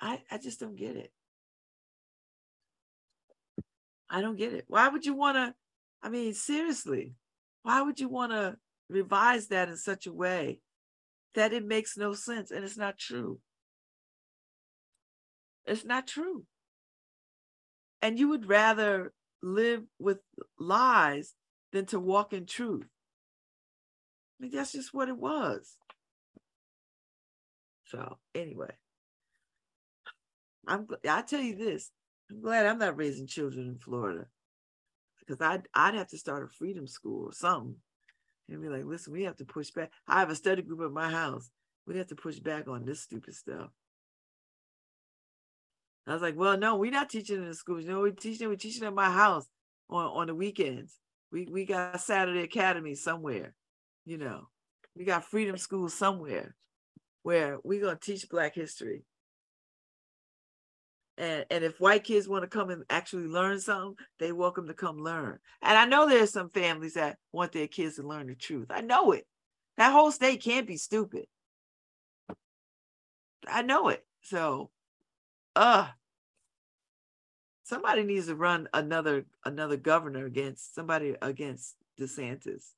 [0.00, 1.12] I I just don't get it.
[4.10, 4.64] I don't get it.
[4.68, 5.54] Why would you want to?
[6.02, 7.14] I mean, seriously,
[7.62, 8.56] why would you want to
[8.88, 10.60] revise that in such a way
[11.34, 13.40] that it makes no sense and it's not true?
[15.64, 16.44] It's not true.
[18.04, 20.18] And you would rather live with
[20.58, 21.32] lies
[21.72, 22.86] than to walk in truth.
[24.38, 25.78] I mean, that's just what it was.
[27.86, 28.74] So, anyway,
[30.66, 31.92] I'm I tell you this,
[32.30, 34.26] I'm glad I'm not raising children in Florida
[35.18, 37.76] because I'd, I'd have to start a freedom school or something
[38.50, 39.90] and be like, listen, we have to push back.
[40.06, 41.48] I have a study group at my house.
[41.86, 43.70] We have to push back on this stupid stuff.
[46.06, 47.84] I was like, well, no, we're not teaching in the schools.
[47.84, 49.46] You know, we're teaching, we're teaching at my house
[49.88, 50.98] on, on the weekends.
[51.32, 53.54] We we got Saturday Academy somewhere,
[54.04, 54.48] you know.
[54.96, 56.54] We got freedom school somewhere
[57.22, 59.04] where we're gonna teach Black history
[61.18, 64.74] and and if white kids want to come and actually learn something they welcome to
[64.74, 68.34] come learn and i know there's some families that want their kids to learn the
[68.34, 69.26] truth i know it
[69.76, 71.26] that whole state can't be stupid
[73.48, 74.70] i know it so
[75.56, 75.88] uh
[77.64, 82.70] somebody needs to run another another governor against somebody against desantis.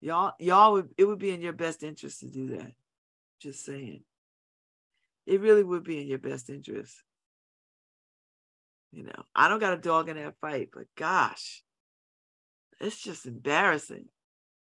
[0.00, 2.72] Y'all y'all would it would be in your best interest to do that.
[3.40, 4.02] Just saying.
[5.26, 7.02] It really would be in your best interest.
[8.90, 11.62] You know, I don't got a dog in that fight, but gosh,
[12.80, 14.06] it's just embarrassing.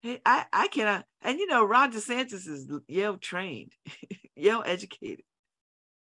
[0.02, 3.72] Hey, I, I cannot, and you know, Ron DeSantis is Yale trained,
[4.36, 5.24] Yale educated.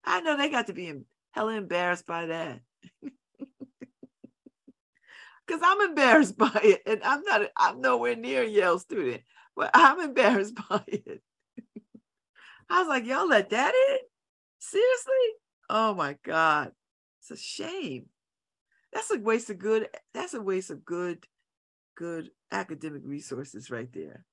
[0.06, 0.94] I know they got to be
[1.32, 2.62] hella embarrassed by that.
[5.48, 6.84] Because I'm embarrassed by it.
[6.86, 9.24] And I'm not, I'm nowhere near a Yale student,
[9.56, 11.24] but I'm embarrassed by it.
[12.70, 13.98] I was like, y'all let that in?
[14.60, 15.14] Seriously?
[15.70, 16.72] Oh my God.
[17.22, 18.08] It's a shame.
[18.94, 19.88] That's a waste of good.
[20.14, 21.26] That's a waste of good,
[21.96, 24.26] good academic resources right there.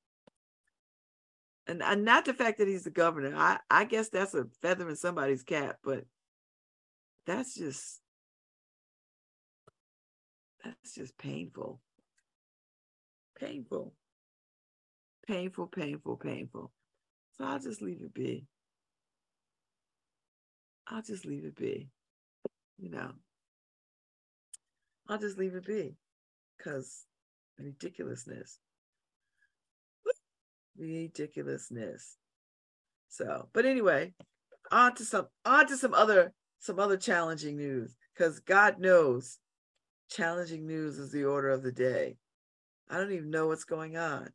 [1.68, 3.34] And, and not the fact that he's the governor.
[3.36, 6.04] I, I guess that's a feather in somebody's cap, but
[7.26, 8.00] that's just
[10.64, 11.80] That's just painful.
[13.38, 13.94] Painful.
[15.26, 16.72] Painful, painful, painful.
[17.36, 18.46] So I'll just leave it be.
[20.88, 21.88] I'll just leave it be.
[22.78, 23.12] You know,
[25.08, 25.96] I'll just leave it be
[26.56, 27.04] because
[27.58, 28.58] ridiculousness.
[30.78, 32.16] Ridiculousness.
[33.08, 34.12] So, but anyway,
[34.70, 39.38] on to some on to some other some other challenging news because God knows
[40.10, 42.16] challenging news is the order of the day.
[42.88, 44.28] I don't even know what's going on.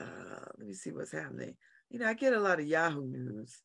[0.00, 1.54] Uh, let me see what's happening.
[1.90, 3.60] You know, I get a lot of Yahoo news.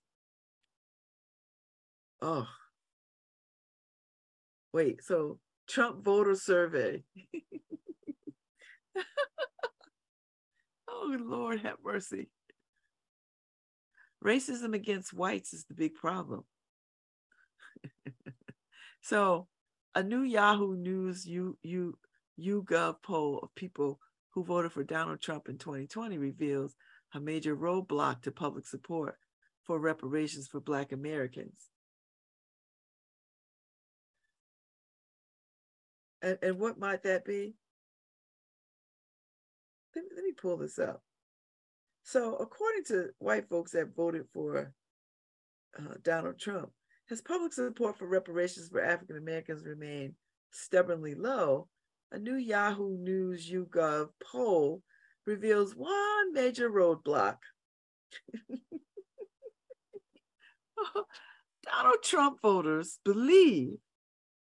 [2.21, 2.47] Oh,
[4.73, 5.03] wait.
[5.03, 7.03] So Trump voter survey.
[10.97, 12.29] oh Lord, have mercy.
[14.23, 16.43] Racism against whites is the big problem.
[19.01, 19.47] so,
[19.93, 21.97] a new Yahoo News U, U,
[22.39, 23.99] YouGov poll of people
[24.33, 26.75] who voted for Donald Trump in 2020 reveals
[27.13, 29.17] a major roadblock to public support
[29.63, 31.69] for reparations for Black Americans.
[36.21, 37.55] And, and what might that be?
[39.97, 41.01] Let me, let me pull this up.
[42.03, 44.71] So, according to white folks that voted for
[45.77, 46.69] uh, Donald Trump,
[47.09, 50.13] has public support for reparations for African Americans remained
[50.51, 51.67] stubbornly low?
[52.11, 54.83] A new Yahoo News YouGov poll
[55.25, 57.37] reveals one major roadblock.
[61.65, 63.77] Donald Trump voters believe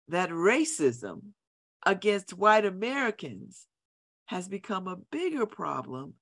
[0.10, 1.22] that racism
[1.86, 3.66] against white Americans
[4.28, 6.14] has become a bigger problem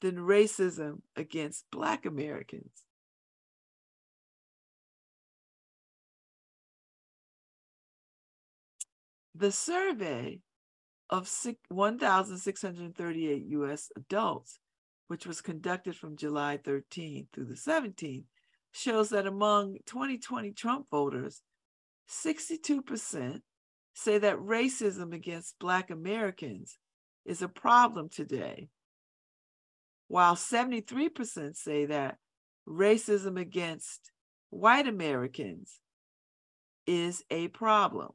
[0.00, 2.84] than racism against Black Americans.
[9.34, 10.40] The survey
[11.08, 11.30] of
[11.68, 14.58] 1,638 US adults,
[15.06, 18.24] which was conducted from July 13th through the 17th,
[18.72, 21.42] shows that among 2020 Trump voters,
[22.08, 23.42] 62%
[23.94, 26.78] say that racism against Black Americans
[27.24, 28.68] is a problem today,
[30.08, 32.18] while 73% say that
[32.68, 34.10] racism against
[34.50, 35.80] white Americans
[36.86, 38.10] is a problem.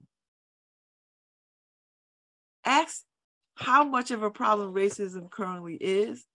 [2.65, 3.03] Ask
[3.55, 6.25] how much of a problem racism currently is.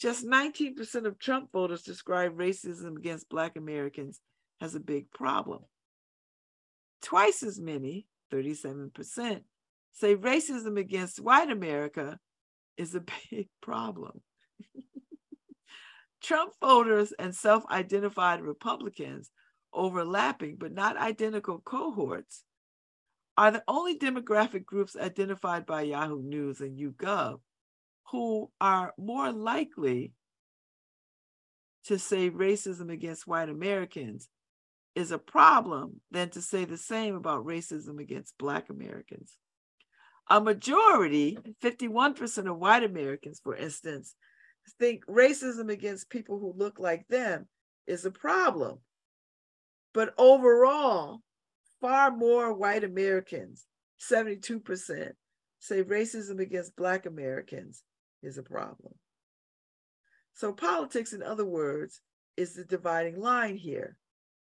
[0.00, 4.20] Just 19% of Trump voters describe racism against Black Americans
[4.60, 5.60] as a big problem.
[7.02, 9.42] Twice as many 37%,
[9.92, 12.18] say racism against white America
[12.76, 14.20] is a big problem.
[16.22, 19.30] Trump voters and self identified Republicans,
[19.72, 22.44] overlapping but not identical cohorts,
[23.36, 27.40] are the only demographic groups identified by Yahoo News and YouGov
[28.10, 30.12] who are more likely
[31.84, 34.28] to say racism against white Americans
[34.94, 39.36] is a problem than to say the same about racism against Black Americans.
[40.30, 44.14] A majority, 51% of white Americans, for instance,
[44.78, 47.48] think racism against people who look like them
[47.86, 48.78] is a problem.
[49.92, 51.20] But overall,
[51.80, 53.66] far more white Americans,
[54.00, 55.12] 72%,
[55.58, 57.82] say racism against Black Americans
[58.22, 58.94] is a problem.
[60.34, 62.00] So, politics, in other words,
[62.36, 63.96] is the dividing line here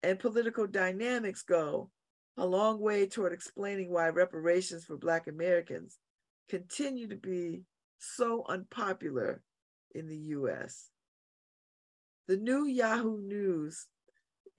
[0.01, 1.89] and political dynamics go
[2.37, 5.97] a long way toward explaining why reparations for Black Americans
[6.49, 7.63] continue to be
[7.97, 9.41] so unpopular
[9.93, 10.89] in the US.
[12.27, 13.87] The new Yahoo News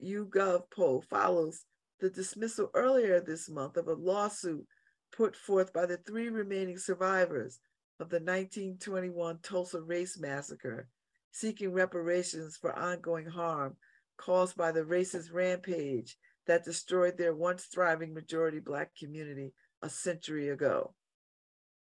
[0.03, 1.65] YouGov poll follows
[1.99, 4.65] the dismissal earlier this month of a lawsuit
[5.11, 7.59] put forth by the three remaining survivors
[7.99, 10.87] of the 1921 Tulsa Race Massacre,
[11.31, 13.75] seeking reparations for ongoing harm
[14.17, 16.17] caused by the racist rampage
[16.47, 20.93] that destroyed their once thriving majority Black community a century ago.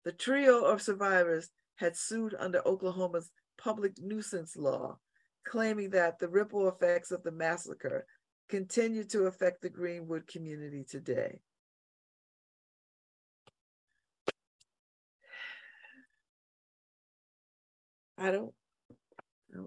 [0.05, 4.99] The trio of survivors had sued under Oklahoma's public nuisance law,
[5.45, 8.07] claiming that the ripple effects of the massacre
[8.49, 11.41] continue to affect the Greenwood community today.
[18.17, 18.55] I don't,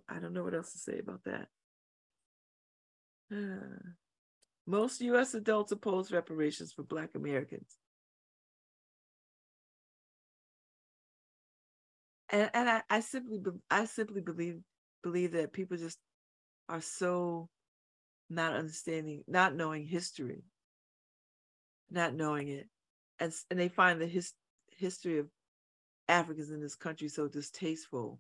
[0.07, 1.47] I don't know what else to say about that.
[4.68, 5.36] Most U.S.
[5.36, 7.78] adults oppose reparations for Black Americans.
[12.30, 13.39] And, and I, I simply
[13.72, 14.59] I simply believe
[15.03, 15.99] believe that people just
[16.70, 17.49] are so
[18.30, 20.43] not understanding, not knowing history,
[21.91, 22.68] not knowing it.
[23.20, 24.34] and and they find the his,
[24.72, 25.28] history of
[26.09, 28.20] Africans in this country so distasteful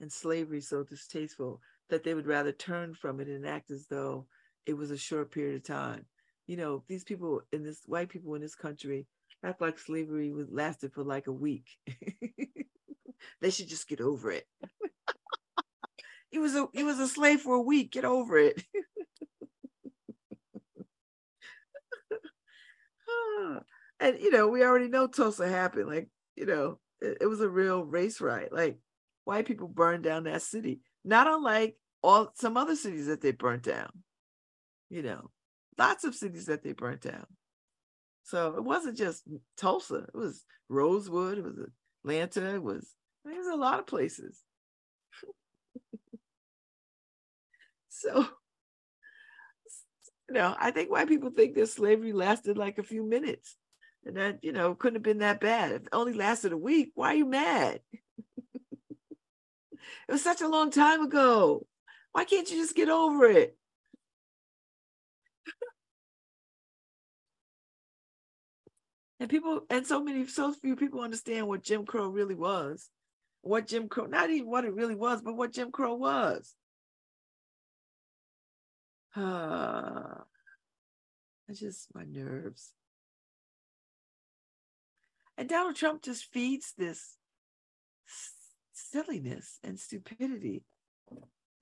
[0.00, 1.60] and slavery so distasteful
[1.90, 4.26] that they would rather turn from it and act as though
[4.66, 6.06] it was a short period of time.
[6.46, 9.06] You know, these people in this white people in this country
[9.44, 11.66] act like slavery was lasted for like a week.
[13.40, 14.46] they should just get over it.
[16.30, 17.92] it was a he was a slave for a week.
[17.92, 18.62] Get over it.
[24.00, 25.88] and you know, we already know Tulsa happened.
[25.88, 28.52] Like, you know, it, it was a real race riot.
[28.52, 28.78] Like
[29.24, 33.62] white people burned down that city, not unlike all some other cities that they burnt
[33.62, 33.90] down.
[34.92, 35.30] You know,
[35.78, 37.24] lots of cities that they burnt down.
[38.24, 39.22] So it wasn't just
[39.56, 40.04] Tulsa.
[40.12, 41.38] It was Rosewood.
[41.38, 41.54] It was
[42.04, 42.56] Atlanta.
[42.56, 44.38] It was it was a lot of places.
[47.88, 48.26] so
[50.28, 53.56] you know, I think white people think that slavery lasted like a few minutes
[54.04, 55.72] and that you know couldn't have been that bad.
[55.72, 57.80] If it only lasted a week, why are you mad?
[59.72, 61.66] it was such a long time ago.
[62.12, 63.56] Why can't you just get over it?
[69.22, 72.90] And people and so many so few people understand what Jim Crow really was.
[73.42, 76.56] What Jim Crow, not even what it really was, but what Jim Crow was.
[79.14, 80.24] Ah,
[81.48, 82.72] it's just my nerves.
[85.38, 87.16] And Donald Trump just feeds this
[88.72, 90.64] silliness and stupidity.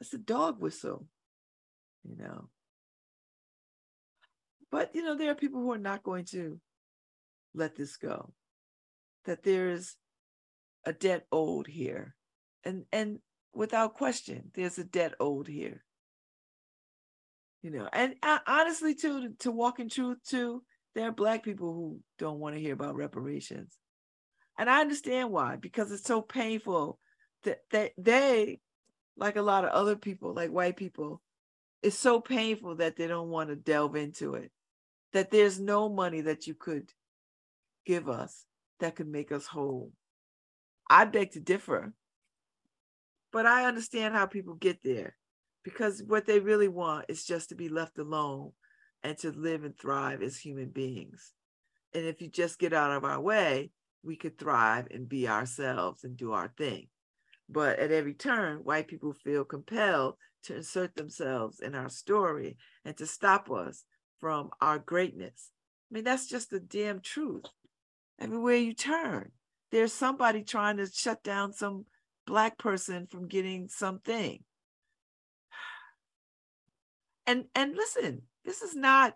[0.01, 1.05] It's a dog whistle,
[2.09, 2.49] you know.
[4.71, 6.59] But, you know, there are people who are not going to
[7.55, 8.33] let this go,
[9.25, 9.97] that there's
[10.85, 12.15] a debt owed here.
[12.65, 13.19] And, and
[13.53, 15.85] without question, there's a debt owed here.
[17.63, 20.63] You know, and uh, honestly, too, to, to walk in truth, too,
[20.95, 23.77] there are black people who don't want to hear about reparations.
[24.59, 26.99] And I understand why, because it's so painful
[27.45, 28.61] that, that they,
[29.17, 31.21] like a lot of other people, like white people,
[31.83, 34.51] it's so painful that they don't want to delve into it.
[35.13, 36.91] That there's no money that you could
[37.87, 38.45] give us
[38.81, 39.93] that could make us whole.
[40.89, 41.93] I beg to differ.
[43.33, 45.17] But I understand how people get there
[45.63, 48.53] because what they really want is just to be left alone
[49.03, 51.33] and to live and thrive as human beings.
[51.95, 53.71] And if you just get out of our way,
[54.03, 56.89] we could thrive and be ourselves and do our thing.
[57.49, 60.15] But at every turn, white people feel compelled
[60.45, 63.85] to insert themselves in our story and to stop us
[64.19, 65.51] from our greatness.
[65.91, 67.45] I mean, that's just the damn truth.
[68.21, 69.31] Everywhere you turn,
[69.73, 71.87] there's somebody trying to shut down some
[72.27, 74.45] black person from getting something.
[77.27, 79.15] And and listen, this is not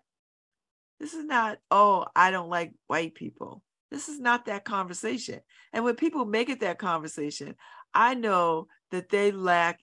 [1.01, 3.63] this is not, oh, I don't like white people.
[3.91, 5.41] This is not that conversation.
[5.73, 7.57] And when people make it that conversation,
[7.93, 9.81] I know that they lack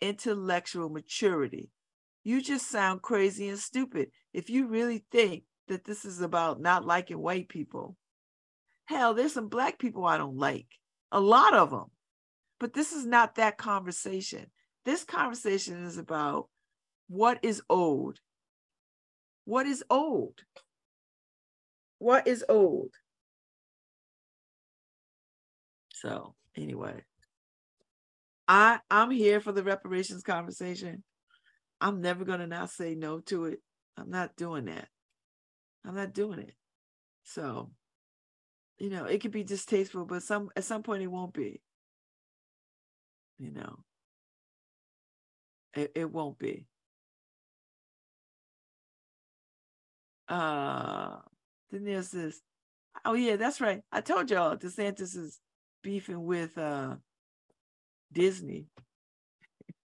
[0.00, 1.70] intellectual maturity.
[2.24, 6.86] You just sound crazy and stupid if you really think that this is about not
[6.86, 7.96] liking white people.
[8.92, 10.66] Hell, there's some black people I don't like,
[11.10, 11.86] a lot of them.
[12.60, 14.50] But this is not that conversation.
[14.84, 16.50] This conversation is about
[17.08, 18.18] what is old.
[19.46, 20.40] what is old?
[22.00, 22.90] What is old?
[25.94, 27.02] So anyway,
[28.46, 31.02] I I'm here for the reparations conversation.
[31.80, 33.60] I'm never gonna not say no to it.
[33.96, 34.88] I'm not doing that.
[35.86, 36.54] I'm not doing it.
[37.24, 37.70] So,
[38.78, 41.60] you know, it could be distasteful, but some at some point it won't be.
[43.38, 43.84] You know,
[45.74, 46.66] it, it won't be.
[50.28, 51.18] Uh,
[51.70, 52.40] then there's this.
[53.04, 53.82] Oh yeah, that's right.
[53.92, 55.40] I told y'all DeSantis is
[55.82, 56.96] beefing with uh
[58.12, 58.68] Disney.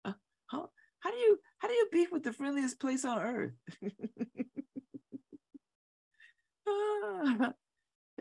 [0.05, 0.12] Uh,
[0.47, 0.70] how,
[1.01, 3.53] how do you how do you beef with the friendliest place on earth?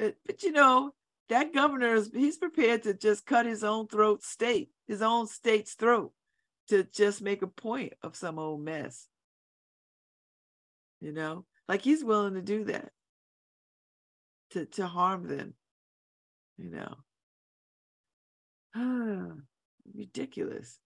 [0.02, 0.92] uh, but you know
[1.30, 5.74] that governor is he's prepared to just cut his own throat state his own state's
[5.74, 6.12] throat
[6.70, 9.08] to just make a point of some old mess
[11.02, 12.92] you know like he's willing to do that
[14.52, 15.54] to, to harm them,
[16.58, 16.96] you know.
[18.76, 19.34] Ah,
[19.94, 20.80] ridiculous.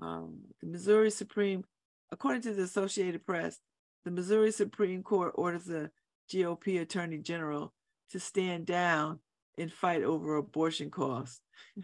[0.00, 1.64] Um, the Missouri Supreme,
[2.10, 3.58] according to the Associated Press,
[4.04, 5.90] the Missouri Supreme Court orders the
[6.32, 7.72] GOP Attorney General
[8.10, 9.20] to stand down
[9.58, 11.40] and fight over abortion costs.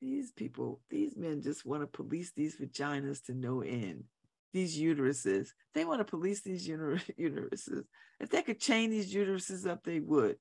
[0.00, 4.04] These people, these men just want to police these vaginas to no end.
[4.52, 5.48] these uteruses.
[5.74, 7.84] They want to police these uteruses.
[8.20, 10.36] If they could chain these uteruses up, they would.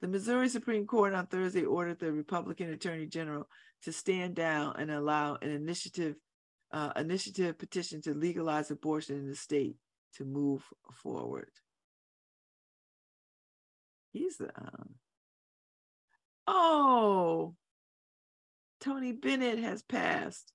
[0.00, 3.48] The Missouri Supreme Court on Thursday ordered the Republican Attorney General
[3.82, 6.16] to stand down and allow an initiative
[6.70, 9.76] uh, initiative petition to legalize abortion in the state
[10.16, 10.62] to move
[10.92, 11.50] forward.
[14.12, 14.94] He's the um,
[16.46, 17.54] oh,
[18.80, 20.52] Tony Bennett has passed.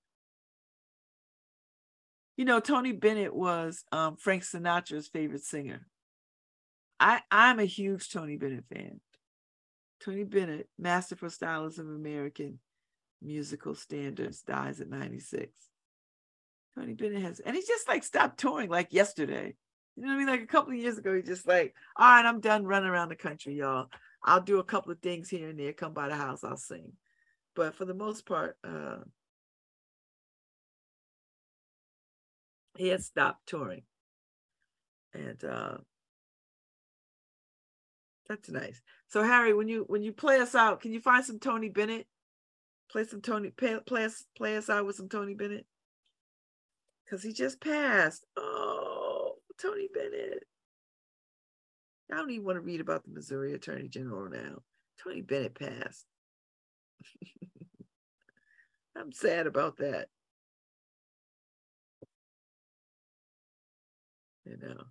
[2.36, 5.86] You know, Tony Bennett was um, Frank Sinatra's favorite singer.
[6.98, 9.00] I I'm a huge Tony Bennett fan.
[10.04, 12.58] Tony Bennett, masterful stylist of American
[13.22, 15.50] musical standards, dies at 96.
[16.76, 19.54] Tony Bennett has, and he just like stopped touring like yesterday.
[19.96, 20.26] You know what I mean?
[20.26, 23.10] Like a couple of years ago, he just like, all right, I'm done running around
[23.10, 23.86] the country, y'all.
[24.24, 25.72] I'll do a couple of things here and there.
[25.72, 26.92] Come by the house, I'll sing.
[27.54, 28.96] But for the most part, uh,
[32.76, 33.82] he had stopped touring,
[35.12, 35.76] and uh,
[38.28, 38.82] that's nice.
[39.06, 42.08] So Harry, when you when you play us out, can you find some Tony Bennett?
[42.90, 43.50] Play some Tony.
[43.50, 45.66] Play, play us play us out with some Tony Bennett
[47.04, 48.24] because he just passed.
[48.36, 50.44] Oh, Tony Bennett.
[52.12, 54.62] I don't even want to read about the Missouri Attorney General now.
[55.02, 56.06] Tony Bennett passed.
[58.96, 60.08] I'm sad about that.
[64.44, 64.84] You know.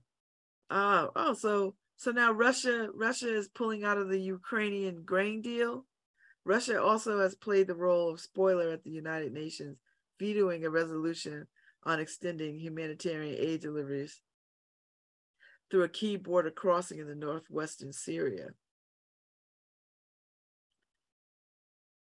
[0.69, 5.85] Uh, oh, so so now Russia Russia is pulling out of the Ukrainian grain deal.
[6.43, 9.77] Russia also has played the role of spoiler at the United Nations,
[10.19, 11.47] vetoing a resolution
[11.85, 14.21] on extending humanitarian aid deliveries
[15.69, 18.49] through a key border crossing in the northwestern Syria.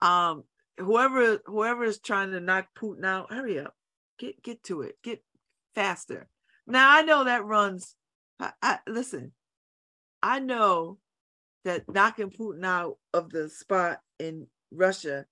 [0.00, 0.44] Um,
[0.78, 3.74] whoever whoever is trying to knock Putin out, hurry up,
[4.18, 5.22] get get to it, get
[5.74, 6.28] faster.
[6.66, 7.94] Now I know that runs.
[8.40, 9.32] I, I listen.
[10.22, 10.98] I know
[11.64, 15.26] that knocking Putin out of the spot in Russia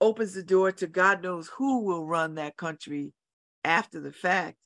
[0.00, 3.12] opens the door to God knows who will run that country
[3.64, 4.58] after the fact.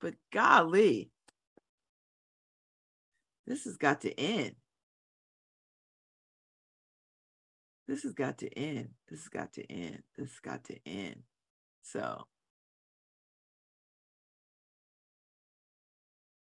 [0.00, 1.10] But golly,
[3.46, 4.54] this has got to end.
[7.88, 8.90] This has got to end.
[9.08, 10.02] This has got to end.
[10.16, 11.22] This has got to end.
[11.82, 12.26] So,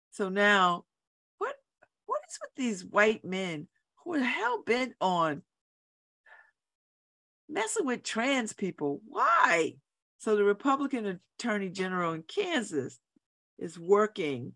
[0.09, 0.86] so now,
[1.38, 1.55] what
[2.07, 3.67] what is with these white men
[4.03, 5.43] who are hell bent on
[7.47, 9.01] messing with trans people?
[9.07, 9.75] Why?
[10.18, 12.99] So the Republican Attorney General in Kansas
[13.59, 14.53] is working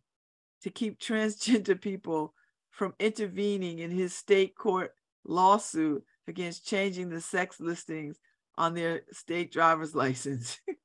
[0.64, 2.34] to keep transgender people
[2.70, 4.92] from intervening in his state court
[5.26, 8.18] lawsuit against changing the sex listings
[8.58, 10.60] on their state driver's license.
[10.68, 10.76] of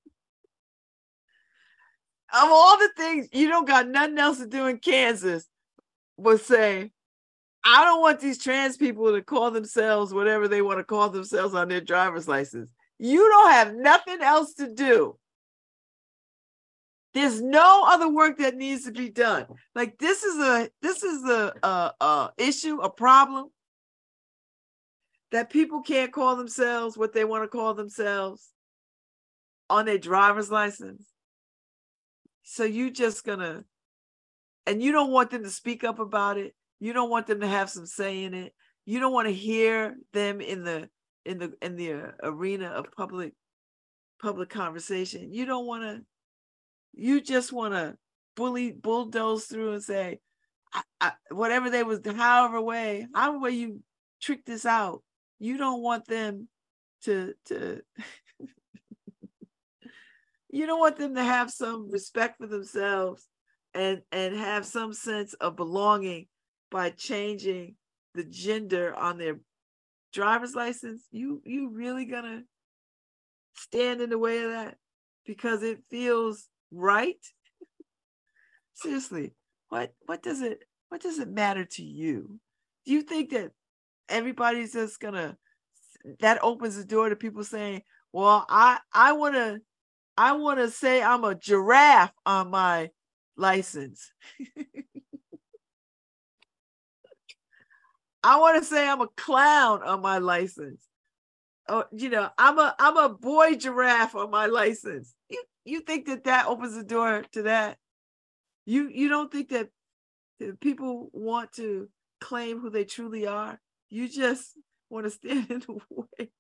[2.33, 5.47] all the things you don't got nothing else to do in Kansas
[6.19, 6.91] but say,
[7.65, 11.55] I don't want these trans people to call themselves whatever they want to call themselves
[11.55, 12.71] on their driver's license.
[12.99, 15.19] You don't have nothing else to do.
[17.15, 19.47] There's no other work that needs to be done.
[19.75, 23.47] Like this is a this is a, a, a issue, a problem
[25.33, 28.51] that people can't call themselves what they want to call themselves
[29.69, 31.07] on their driver's license.
[32.43, 33.65] So you just gonna,
[34.67, 36.55] and you don't want them to speak up about it.
[36.81, 38.53] You don't want them to have some say in it.
[38.85, 40.89] You don't want to hear them in the
[41.27, 43.35] in the in the uh, arena of public
[44.21, 45.33] public conversation.
[45.33, 46.03] You don't want to.
[46.93, 47.97] You just want to
[48.37, 50.21] bully bulldoze through and say,
[50.73, 53.81] I, I, whatever they was, however way, however you
[54.21, 55.03] trick this out.
[55.39, 56.49] You don't want them
[57.03, 57.83] to to.
[60.51, 63.27] you don't want them to have some respect for themselves
[63.75, 66.29] and and have some sense of belonging
[66.71, 67.75] by changing
[68.15, 69.39] the gender on their
[70.17, 72.43] driver's license, you you really gonna
[73.55, 74.77] stand in the way of that
[75.25, 77.19] because it feels right?
[78.75, 79.33] Seriously,
[79.69, 82.39] what what does it what does it matter to you?
[82.85, 83.53] Do you think that
[84.09, 85.37] everybody's just gonna
[86.21, 89.61] that opens the door to people saying, "Well, I I want to
[90.19, 92.91] I want to say I'm a giraffe on my
[93.37, 94.13] license."
[98.27, 100.83] I want to say I'm a clown on my license.
[101.69, 105.15] Oh, you know, I'm a I'm a boy giraffe on my license.
[105.29, 107.79] You you think that that opens the door to that?
[108.65, 109.69] You you don't think that,
[110.61, 111.89] people want to
[112.21, 113.61] claim who they truly are?
[113.91, 114.55] You just
[114.91, 116.31] want to stand in the way.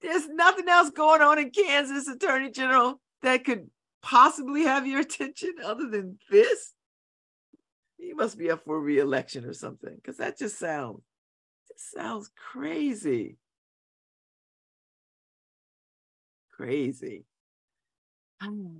[0.00, 3.68] There's nothing else going on in Kansas, Attorney General, that could
[4.02, 6.72] possibly have your attention other than this?
[8.00, 11.02] He must be up for re-election or something, because that just sounds
[11.68, 13.36] just sounds crazy.
[16.56, 17.24] Crazy.
[18.42, 18.78] Hmm.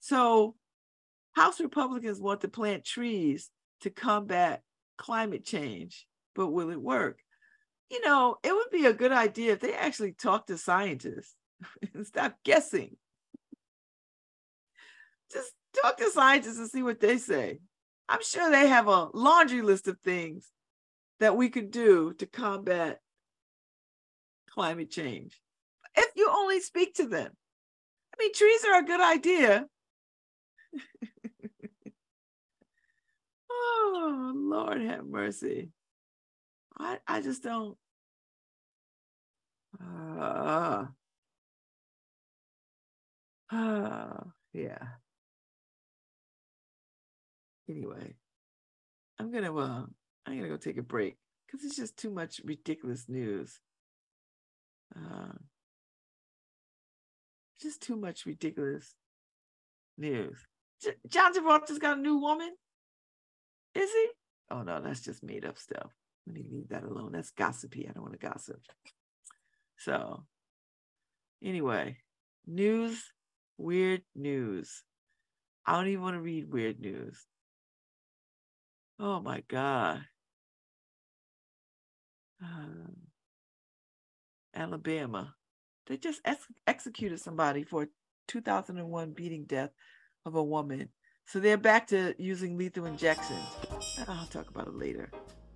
[0.00, 0.54] So
[1.32, 3.50] House Republicans want to plant trees
[3.80, 4.62] to combat
[4.96, 7.20] climate change, but will it work?
[7.90, 11.34] You know, it would be a good idea if they actually talk to scientists
[11.94, 12.96] and stop guessing.
[15.32, 17.58] Just talk to scientists and see what they say.
[18.08, 20.50] I'm sure they have a laundry list of things
[21.20, 23.00] that we could do to combat
[24.50, 25.40] climate change.
[25.96, 27.32] If you only speak to them.
[28.12, 29.66] I mean, trees are a good idea.
[33.50, 35.70] oh, Lord have mercy.
[36.78, 37.76] I, I just don't.
[39.80, 40.86] Uh,
[43.50, 44.20] uh,
[44.52, 44.78] yeah.
[47.68, 48.14] Anyway,
[49.18, 49.86] I'm gonna uh,
[50.26, 53.60] I'm gonna go take a break because it's just too much ridiculous news.
[54.94, 55.32] Uh,
[57.60, 58.94] just too much ridiculous
[59.96, 60.46] news.
[60.82, 62.54] J- John Travolta's got a new woman.
[63.74, 64.08] Is he?
[64.50, 65.90] Oh no, that's just made up stuff.
[66.26, 67.12] Let me leave that alone.
[67.12, 67.88] That's gossipy.
[67.88, 68.60] I don't want to gossip.
[69.78, 70.24] So,
[71.42, 71.98] anyway,
[72.46, 73.12] news,
[73.58, 74.82] weird news.
[75.66, 77.26] I don't even want to read weird news.
[78.98, 80.04] Oh my God.
[82.42, 82.92] Uh,
[84.54, 85.34] Alabama.
[85.86, 87.88] They just ex- executed somebody for a
[88.28, 89.70] 2001 beating death
[90.24, 90.88] of a woman.
[91.26, 93.44] So they're back to using lethal injections.
[94.06, 95.10] I'll talk about it later.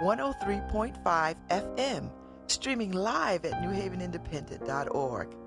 [0.00, 2.10] 103.5 FM,
[2.46, 5.43] streaming live at newhavenindependent.org.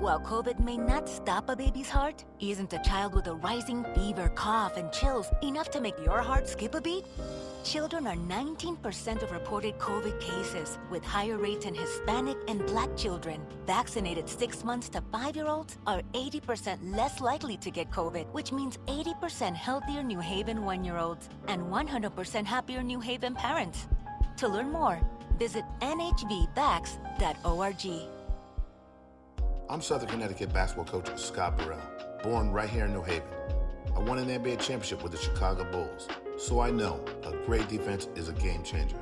[0.00, 4.28] While COVID may not stop a baby's heart, isn't a child with a rising fever,
[4.34, 7.06] cough, and chills enough to make your heart skip a beat?
[7.62, 13.40] Children are 19% of reported COVID cases, with higher rates in Hispanic and Black children.
[13.66, 18.52] Vaccinated 6 months to 5 year olds are 80% less likely to get COVID, which
[18.52, 23.86] means 80% healthier New Haven 1 year olds and 100% happier New Haven parents.
[24.38, 25.00] To learn more,
[25.38, 26.54] visit nhvvax.org.
[29.70, 31.80] I'm Southern Connecticut basketball coach Scott Burrell,
[32.22, 33.26] born right here in New Haven.
[33.96, 36.06] I won an NBA championship with the Chicago Bulls,
[36.36, 38.98] so I know a great defense is a game changer.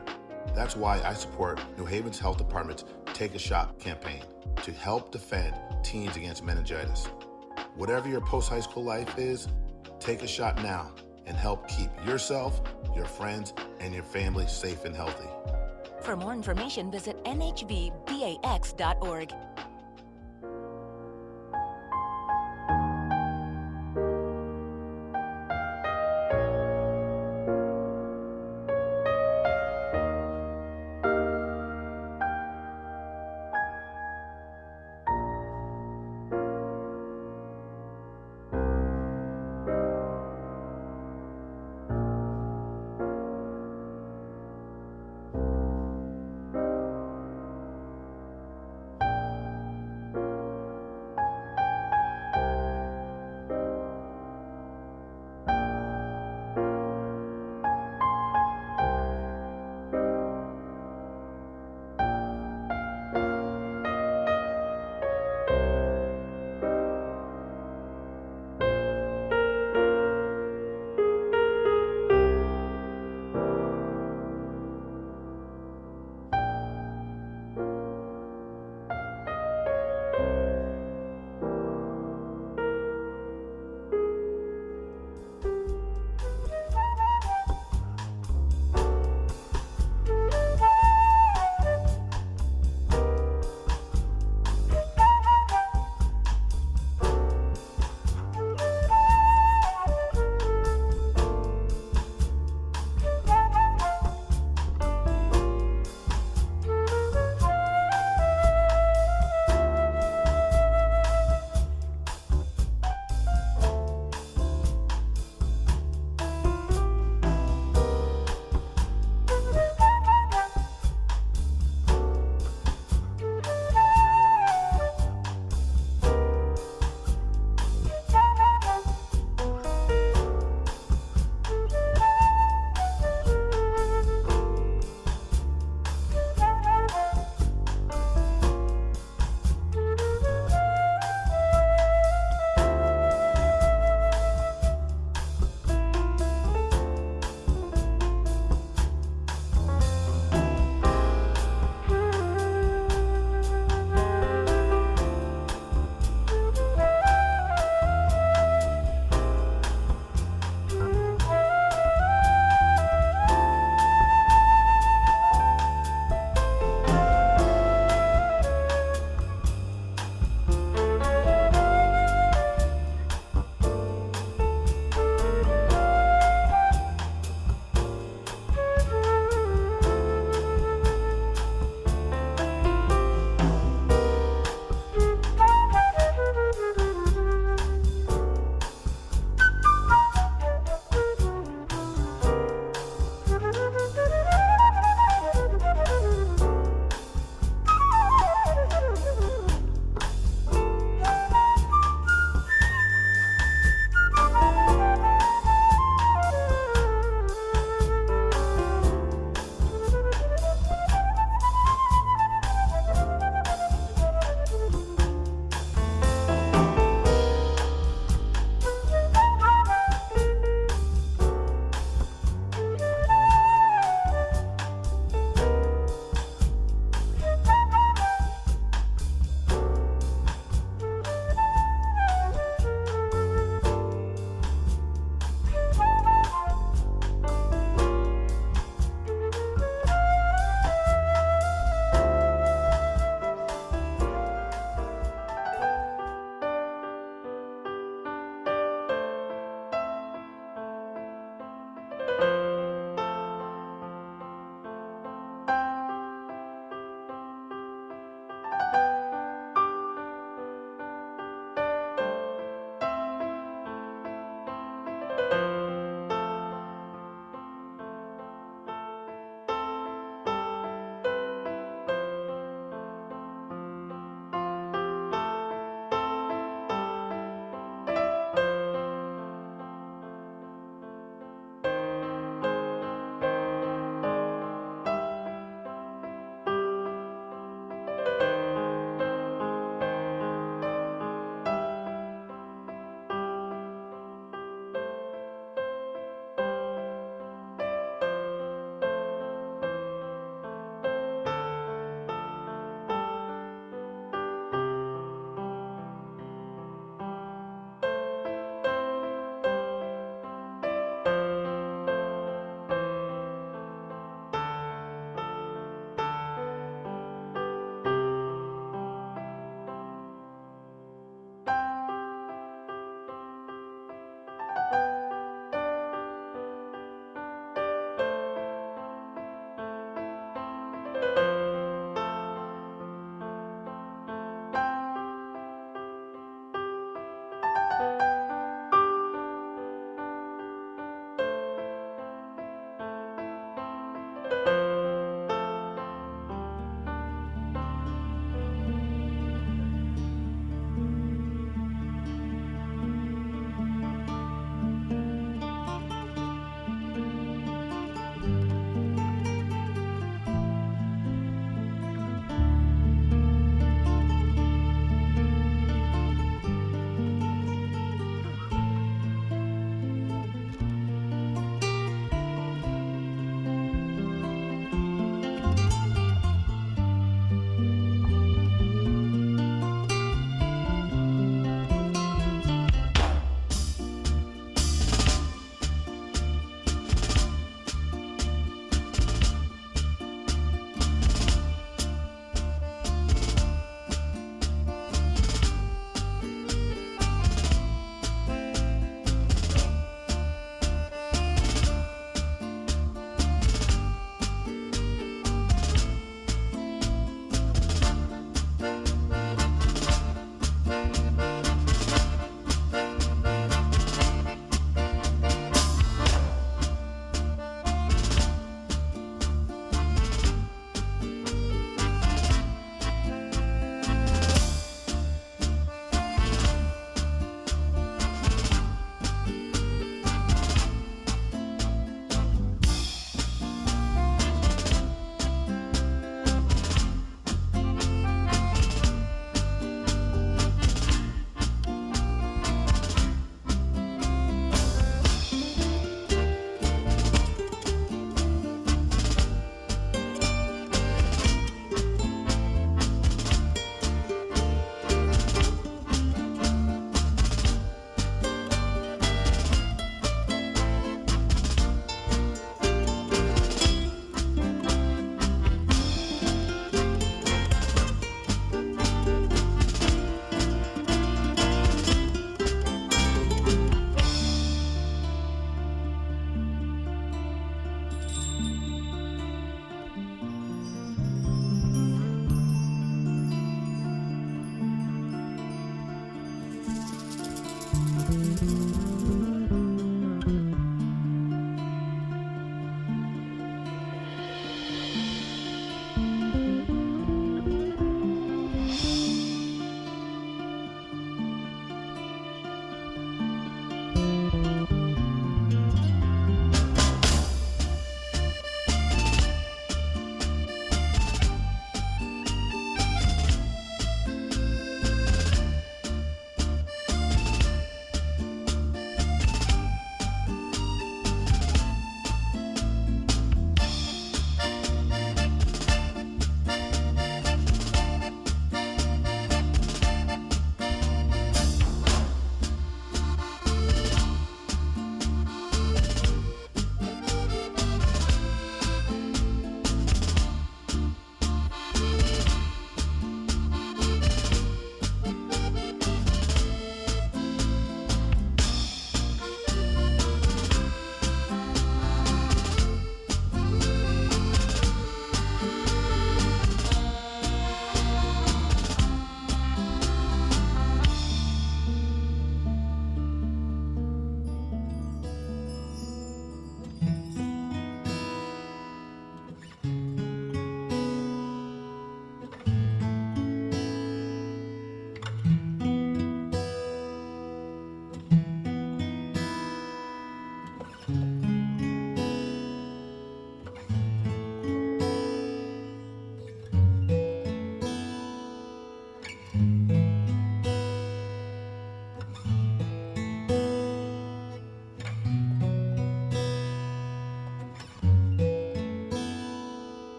[0.55, 4.23] That's why I support New Haven's Health Department's Take a Shot campaign
[4.63, 5.53] to help defend
[5.83, 7.07] teens against meningitis.
[7.75, 9.49] Whatever your post high school life is,
[9.99, 10.93] take a shot now
[11.27, 12.63] and help keep yourself,
[12.95, 15.29] your friends, and your family safe and healthy.
[16.03, 17.93] For more information, visit nhvvax.org.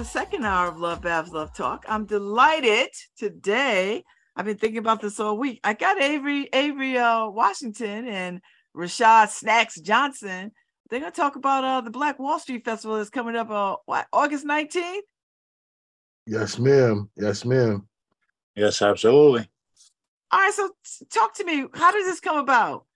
[0.00, 1.82] the second hour of LoveBabz LoveTalk.
[1.86, 4.02] I'm delighted today.
[4.34, 5.60] I've been thinking about this all week.
[5.62, 8.40] I got Avery Avery uh, Washington and
[8.74, 10.52] Rashad Snacks Johnson.
[10.88, 14.06] They're gonna talk about uh, the Black Wall Street Festival that's coming up uh, what
[14.10, 15.00] August 19th.
[16.26, 17.10] Yes, ma'am.
[17.18, 17.86] Yes, ma'am.
[18.56, 19.50] Yes, absolutely.
[20.30, 20.70] All right, so
[21.12, 21.66] talk to me.
[21.74, 22.86] How did this come about?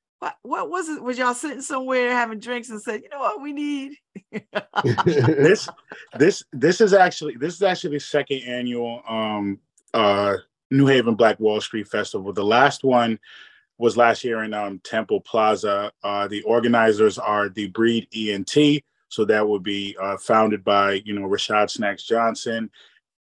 [0.42, 1.02] What was it?
[1.02, 3.96] Was y'all sitting somewhere having drinks and said, you know what we need?
[4.84, 5.68] this
[6.18, 9.58] this this is actually this is actually the second annual um
[9.92, 10.36] uh
[10.70, 12.32] New Haven Black Wall Street Festival.
[12.32, 13.18] The last one
[13.78, 15.92] was last year in um, Temple Plaza.
[16.02, 21.14] Uh, the organizers are the Breed ENT, so that would be uh, founded by you
[21.14, 22.70] know Rashad Snacks Johnson,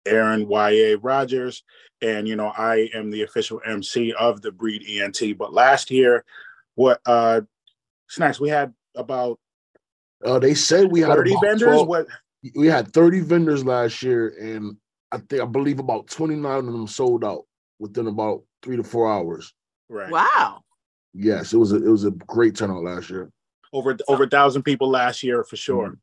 [0.06, 0.96] Aaron Y.A.
[0.96, 1.62] Rogers,
[2.02, 5.36] and you know I am the official MC of the Breed ENT.
[5.36, 6.24] But last year
[6.74, 7.40] what uh
[8.08, 9.38] snacks we had about
[10.24, 11.62] uh they said we had 30 vendors?
[11.62, 12.06] 12, what?
[12.54, 14.76] we had 30 vendors last year and
[15.12, 17.44] i think i believe about 29 of them sold out
[17.78, 19.52] within about three to four hours.
[19.88, 20.10] Right.
[20.10, 20.62] Wow.
[21.12, 23.30] Yes it was a it was a great turnout last year.
[23.72, 25.86] Over over a thousand people last year for sure.
[25.86, 25.94] Mm-hmm.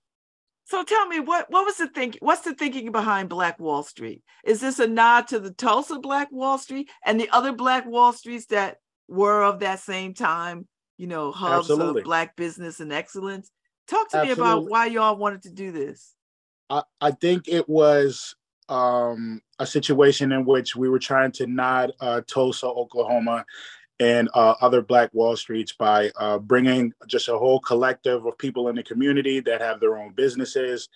[0.66, 4.24] So tell me what what was the think what's the thinking behind Black Wall Street?
[4.46, 8.14] Is this a nod to the Tulsa Black Wall Street and the other Black Wall
[8.14, 8.78] Streets that
[9.12, 10.68] were of that same time,
[10.98, 12.02] you know, hubs Absolutely.
[12.02, 13.52] of black business and excellence.
[13.88, 14.44] Talk to Absolutely.
[14.44, 16.16] me about why y'all wanted to do this.
[16.70, 18.36] I, I think it was
[18.70, 23.46] um, a situation in which we were trying to nod uh, Tulsa, Oklahoma,
[24.00, 28.70] and uh, other Black Wall Streets by uh, bringing just a whole collective of people
[28.70, 30.88] in the community that have their own businesses,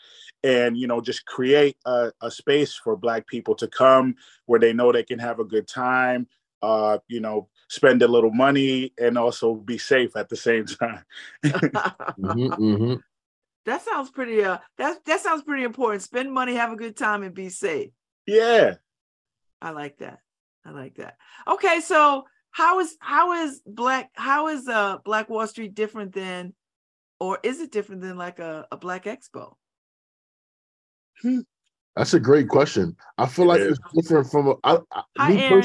[0.44, 4.16] and you know, just create a, a space for Black people to come
[4.46, 6.28] where they know they can have a good time.
[6.62, 11.04] Uh, you know, spend a little money and also be safe at the same time.
[11.46, 12.96] mm-hmm, mm-hmm.
[13.66, 16.04] That sounds pretty uh that that sounds pretty important.
[16.04, 17.92] Spend money, have a good time, and be safe.
[18.28, 18.76] Yeah.
[19.62, 20.20] I like that.
[20.66, 21.18] I like that.
[21.48, 26.54] Okay, so how is how is black how is uh Black Wall Street different than
[27.20, 29.56] or is it different than like a, a black expo?
[31.22, 31.40] Hmm.
[31.96, 32.96] That's a great question.
[33.18, 33.80] I feel it like is.
[33.80, 34.80] it's different from a, I,
[35.18, 35.62] I, me Aaron.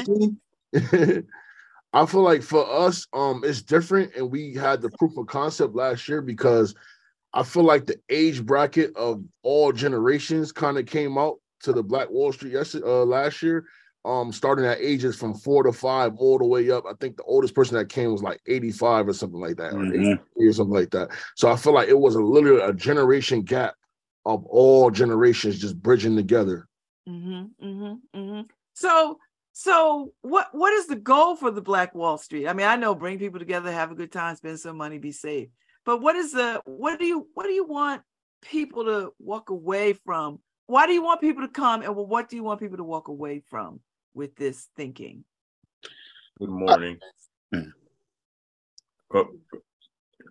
[0.73, 1.23] personally.
[1.93, 5.75] I feel like for us, um, it's different, and we had the proof of concept
[5.75, 6.73] last year because
[7.33, 11.83] I feel like the age bracket of all generations kind of came out to the
[11.83, 13.65] Black Wall Street yesterday, uh, last year.
[14.03, 16.85] Um, starting at ages from four to five all the way up.
[16.89, 20.13] I think the oldest person that came was like 85 or something like that, mm-hmm.
[20.13, 21.09] or, or something like that.
[21.35, 23.75] So I feel like it was a literally a generation gap
[24.25, 26.67] of all generations just bridging together.
[27.07, 28.41] Mm-hmm, mm-hmm, mm-hmm.
[28.73, 29.19] So
[29.53, 32.47] so what what is the goal for the Black Wall Street?
[32.47, 35.11] I mean, I know bring people together, have a good time, spend some money, be
[35.11, 35.49] safe.
[35.85, 38.01] But what is the what do you what do you want
[38.41, 40.39] people to walk away from?
[40.67, 43.07] Why do you want people to come and what do you want people to walk
[43.07, 43.81] away from
[44.13, 45.25] with this thinking?
[46.39, 46.97] Good morning.
[47.53, 47.59] Uh,
[49.13, 49.27] oh,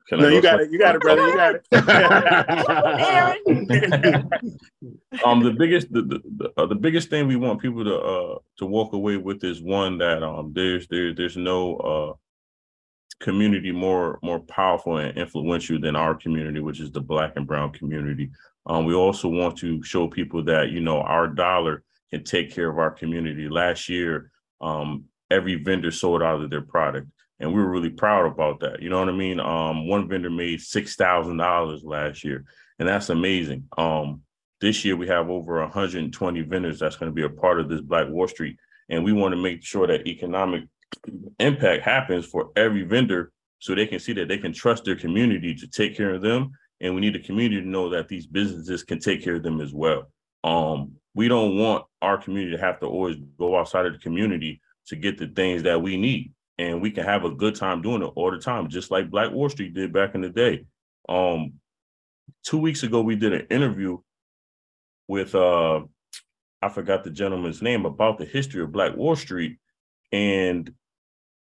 [0.09, 0.71] can no, you got it.
[0.71, 1.27] You got it, brother.
[1.27, 1.65] You got it.
[5.25, 8.39] um, the biggest, the the, the, uh, the, biggest thing we want people to uh
[8.59, 12.13] to walk away with is one that um there's there there's no uh
[13.21, 17.73] community more more powerful and influential than our community, which is the Black and Brown
[17.73, 18.31] community.
[18.67, 22.69] Um, we also want to show people that you know our dollar can take care
[22.69, 23.49] of our community.
[23.49, 27.07] Last year, um, every vendor sold out of their product
[27.41, 28.83] and we were really proud about that.
[28.83, 29.41] You know what I mean?
[29.41, 32.45] Um, one vendor made six thousand dollars last year,
[32.79, 33.65] and that's amazing.
[33.77, 34.23] Um,
[34.61, 37.81] this year we have over 120 vendors that's going to be a part of this
[37.81, 38.59] Black Wall Street,
[38.91, 40.65] and we want to make sure that economic
[41.39, 45.55] impact happens for every vendor, so they can see that they can trust their community
[45.55, 46.51] to take care of them,
[46.81, 49.63] and we need the community to know that these businesses can take care of them
[49.63, 50.11] as well.
[50.45, 54.61] Um, we don't want our community to have to always go outside of the community
[54.87, 58.03] to get the things that we need and we can have a good time doing
[58.03, 60.67] it all the time, just like Black Wall Street did back in the day.
[61.09, 61.55] Um,
[62.45, 63.97] two weeks ago, we did an interview
[65.09, 65.81] with uh,
[66.61, 69.59] I forgot the gentleman's name about the history of Black Wall Street,
[70.13, 70.71] and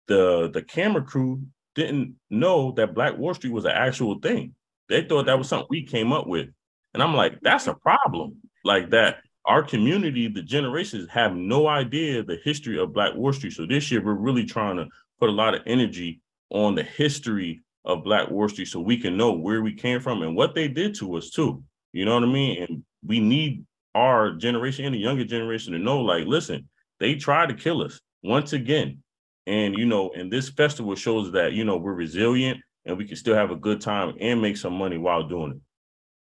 [0.07, 1.43] the the camera crew
[1.75, 4.55] didn't know that Black Wall Street was an actual thing.
[4.87, 6.47] They thought that was something we came up with,
[6.93, 8.37] and I'm like, that's a problem.
[8.63, 13.53] Like that, our community, the generations have no idea the history of Black Wall Street.
[13.53, 14.87] So this year we're really trying to
[15.19, 19.17] put a lot of energy on the history of Black Wall Street so we can
[19.17, 21.61] know where we came from and what they did to us too.
[21.91, 22.63] You know what I mean?
[22.63, 23.65] And we need
[23.95, 26.67] our generation and the younger generation to know, like, listen,
[26.99, 28.99] they tried to kill us once again.
[29.45, 33.17] And you know, and this festival shows that you know we're resilient and we can
[33.17, 35.61] still have a good time and make some money while doing it.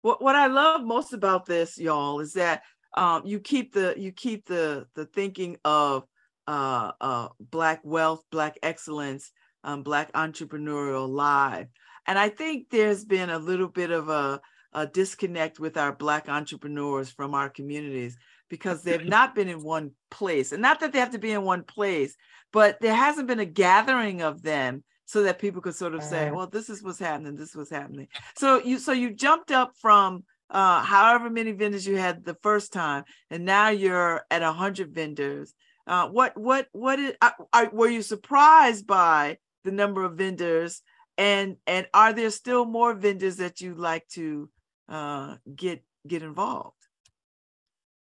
[0.03, 2.63] what what I love most about this, y'all, is that
[2.97, 6.05] um, you keep the you keep the the thinking of
[6.47, 9.33] uh, uh, black wealth, black excellence,
[9.65, 11.69] um, black entrepreneurial alive,
[12.07, 14.41] and I think there's been a little bit of a,
[14.73, 18.17] a disconnect with our black entrepreneurs from our communities
[18.49, 21.43] because they've not been in one place, and not that they have to be in
[21.43, 22.17] one place,
[22.53, 26.31] but there hasn't been a gathering of them so that people could sort of say,
[26.33, 28.09] well, this is what's happening, this was happening.
[28.37, 32.73] So you so you jumped up from uh, however many vendors you had the first
[32.73, 35.55] time, and now you're at a hundred vendors.
[35.87, 40.83] Uh, what what what is, uh, are, were you surprised by the number of vendors,
[41.19, 44.49] and and are there still more vendors that you'd like to
[44.89, 46.75] uh, get get involved?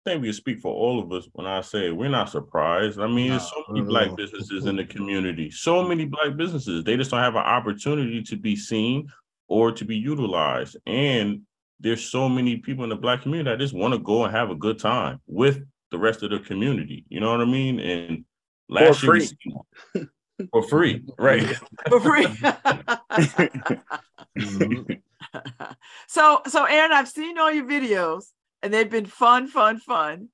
[0.05, 3.01] I think we speak for all of us when I say we're not surprised.
[3.01, 6.85] I mean, there's so many black businesses in the community, so many black businesses.
[6.85, 9.09] They just don't have an opportunity to be seen
[9.49, 10.77] or to be utilized.
[10.87, 11.43] And
[11.81, 14.51] there's so many people in the black community that just want to go and have
[14.51, 17.05] a good time with the rest of the community.
[17.09, 17.81] You know what I mean?
[17.81, 18.25] And
[18.69, 19.29] last For year
[19.95, 20.07] we-
[20.53, 21.57] for free, right?
[21.89, 22.27] For free.
[26.09, 28.27] So so Aaron, I've seen all your videos
[28.63, 30.29] and they've been fun, fun, fun.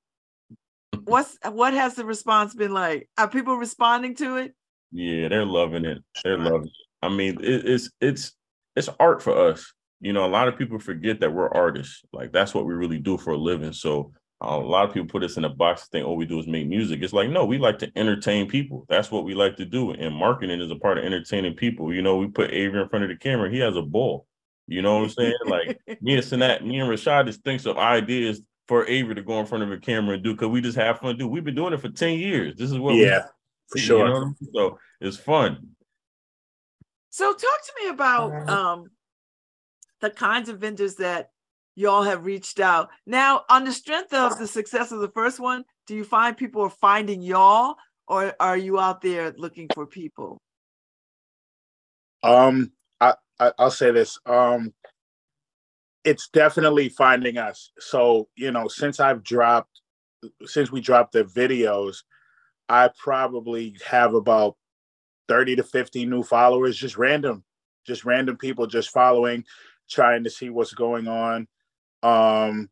[1.05, 3.09] What's what has the response been like?
[3.17, 4.53] Are people responding to it?
[4.91, 6.03] Yeah, they're loving it.
[6.23, 6.87] They're loving it.
[7.01, 8.33] I mean, it, it's it's
[8.75, 9.73] it's art for us.
[10.03, 12.03] You know, a lot of people forget that we're artists.
[12.11, 13.71] Like that's what we really do for a living.
[13.71, 14.11] So
[14.43, 16.37] uh, a lot of people put us in a box and think all we do
[16.39, 17.01] is make music.
[17.01, 18.85] It's like, no, we like to entertain people.
[18.89, 19.91] That's what we like to do.
[19.91, 21.93] And marketing is a part of entertaining people.
[21.93, 24.27] You know, we put Avery in front of the camera, he has a ball.
[24.67, 25.35] You know what I'm saying?
[25.45, 29.39] Like me and Sanat, me and Rashad just thinks of ideas for Avery to go
[29.39, 31.17] in front of a camera and do because we just have fun.
[31.17, 32.55] Do we've been doing it for 10 years.
[32.57, 33.27] This is what we yeah,
[33.69, 34.07] for you sure.
[34.09, 34.35] know I mean?
[34.53, 35.69] So it's fun.
[37.09, 38.89] So talk to me about um
[40.03, 41.29] the kinds of vendors that
[41.75, 42.89] y'all have reached out.
[43.07, 46.61] Now, on the strength of the success of the first one, do you find people
[46.61, 47.75] are finding y'all
[48.07, 50.37] or are you out there looking for people?
[52.21, 54.19] Um, I, I I'll say this.
[54.25, 54.73] Um,
[56.03, 57.71] it's definitely finding us.
[57.79, 59.79] So you know, since I've dropped,
[60.45, 62.03] since we dropped the videos,
[62.67, 64.57] I probably have about
[65.29, 67.45] thirty to fifty new followers, just random,
[67.87, 69.45] just random people just following,
[69.89, 71.47] trying to see what's going on.
[72.01, 72.69] Um,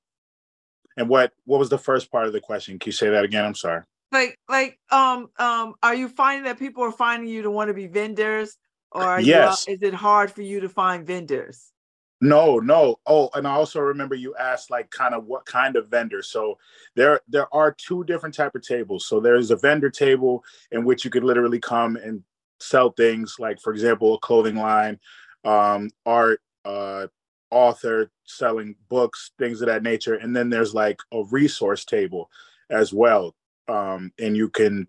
[0.98, 2.80] and what what was the first part of the question?
[2.80, 3.46] Can you say that again?
[3.46, 3.84] I'm sorry.
[4.12, 7.74] Like like um um are you finding that people are finding you to want to
[7.74, 8.58] be vendors
[8.92, 9.66] or are Yes.
[9.68, 11.72] you, is it hard for you to find vendors?
[12.20, 13.00] No, no.
[13.08, 16.22] Oh, and I also remember you asked like kind of what kind of vendor.
[16.22, 16.60] So
[16.96, 19.08] there there are two different type of tables.
[19.08, 22.22] So there's a vendor table in which you could literally come and
[22.60, 25.00] sell things like for example, a clothing line,
[25.46, 27.08] um, art, uh,
[27.50, 30.16] author selling books, things of that nature.
[30.16, 32.30] And then there's like a resource table
[32.70, 33.36] as well.
[33.68, 34.88] Um, and you can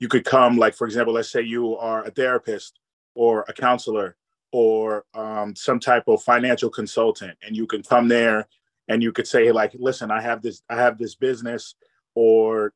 [0.00, 2.78] you could come like for example, let's say you are a therapist
[3.14, 4.16] or a counselor
[4.52, 8.48] or um, some type of financial consultant and you can come there
[8.88, 11.74] and you could say like listen i have this i have this business
[12.14, 12.72] or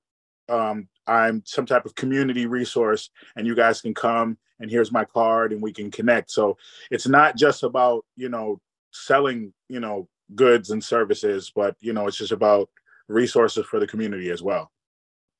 [0.48, 5.04] um, i'm some type of community resource and you guys can come and here's my
[5.04, 6.30] card and we can connect.
[6.30, 6.56] So
[6.90, 8.60] it's not just about you know
[8.92, 12.70] selling you know goods and services but you know it's just about
[13.08, 14.70] resources for the community as well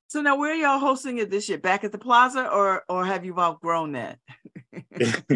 [0.07, 1.57] So now where are y'all hosting it this year?
[1.57, 4.19] Back at the plaza or or have you outgrown that?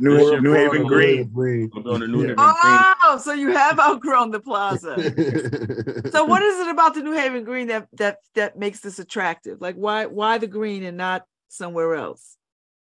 [0.00, 1.70] new, new haven green Green.
[1.74, 2.28] We're doing the New Yeah.
[2.28, 2.94] Haven Green.
[3.04, 4.94] Oh, so you have outgrown the plaza.
[6.10, 9.60] So what is it about the New Haven Green that that that makes this attractive?
[9.60, 12.36] Like why why the green and not somewhere else?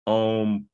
[0.07, 0.65] Um,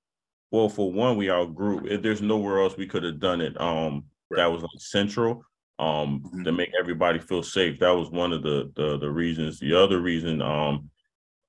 [0.51, 1.85] well, for one, we outgrew.
[1.85, 2.01] it.
[2.01, 3.59] There's nowhere else we could have done it.
[3.59, 5.43] Um, that was like central.
[5.77, 7.79] Um, to make everybody feel safe.
[7.79, 9.59] That was one of the the the reasons.
[9.59, 10.89] The other reason, um,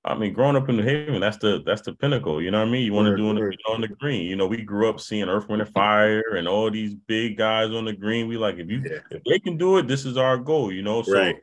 [0.03, 2.41] I mean, growing up in New Haven, that's the that's the pinnacle.
[2.41, 2.85] You know what I mean?
[2.85, 4.23] You want to do on the, on the green.
[4.23, 7.71] You know, we grew up seeing Earth, Wind, and Fire, and all these big guys
[7.71, 8.27] on the green.
[8.27, 8.99] We like if you Yeah.
[9.11, 10.73] if they can do it, this is our goal.
[10.73, 11.35] You know, so Right.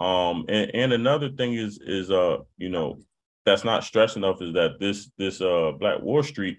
[0.00, 2.98] um, and, and another thing is is uh, you know,
[3.44, 6.58] that's not stressed enough is that this this uh Black Wall Street,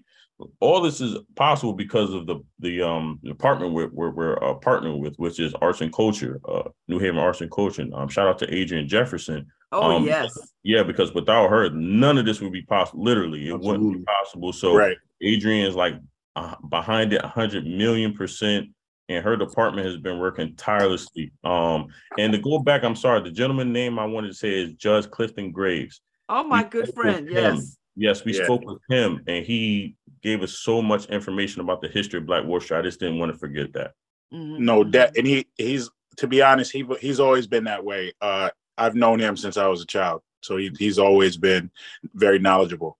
[0.60, 4.98] all this is possible because of the the um department we're we're, we're uh, partnering
[5.00, 7.86] with, which is Arts and Culture, uh, New Haven Arts and Culture.
[7.94, 9.46] Um, shout out to Adriane Jefferson.
[9.72, 10.36] Oh Um, yes.
[10.62, 13.02] Yeah, because without her, none of this would be possible.
[13.02, 14.52] Literally, it wouldn't be possible.
[14.52, 15.94] So right Adriane is like
[16.36, 18.68] uh, behind it 100 million percent
[19.08, 21.86] and her department has been working tirelessly um
[22.18, 25.08] and to go back i'm sorry the gentleman name i wanted to say is judge
[25.10, 27.28] clifton graves Oh my we good friend.
[27.30, 27.76] Yes.
[27.96, 28.44] yes we Yeah.
[28.44, 29.94] spoke with him and he
[30.24, 33.18] gave us so much information about the history of black wall street i just didn't
[33.18, 33.92] want to forget that
[34.32, 38.12] Mhm, no debt, and he he's to be honest, he he's always been that way.
[38.20, 41.70] Uh, I've known him since I was a child, so he, he's always been
[42.14, 42.98] very knowledgeable.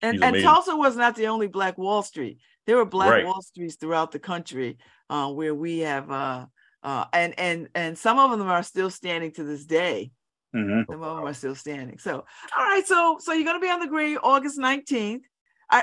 [0.00, 0.48] And, He's and amazing.
[0.48, 2.38] Tulsa was not the only Black Wall Street.
[2.66, 3.26] There were Black Right.
[3.26, 4.78] Wall Streets throughout the country
[5.10, 6.46] uh, where we have, uh,
[6.82, 10.12] uh, and and and some of them are still standing to this day.
[10.54, 10.86] Mhm.
[10.86, 11.98] Some of them are still standing.
[11.98, 12.24] So,
[12.56, 12.86] all right.
[12.86, 15.24] So, so you're gonna be on the green August 19th.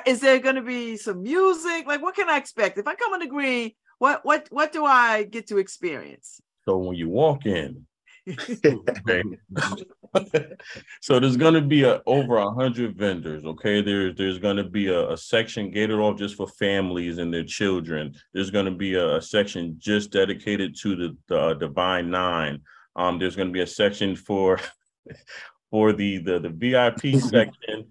[0.06, 1.88] Is there gonna be some music?
[1.88, 3.72] Like, what can I expect if I come on the green?
[4.00, 6.42] What what what do I get to experience?
[6.66, 7.86] So when you walk in,
[8.30, 9.24] okay.
[11.02, 13.46] so there's gonna be a, over a hundred vendors.
[13.46, 17.46] Okay, there's there's gonna be a, a section gated off just for families and their
[17.46, 18.14] children.
[18.34, 22.62] There's gonna be a, a section just dedicated to the, the uh, Divine Nine.
[22.98, 24.60] Um, there's gonna be a section for
[25.72, 27.86] for the the the VIP section.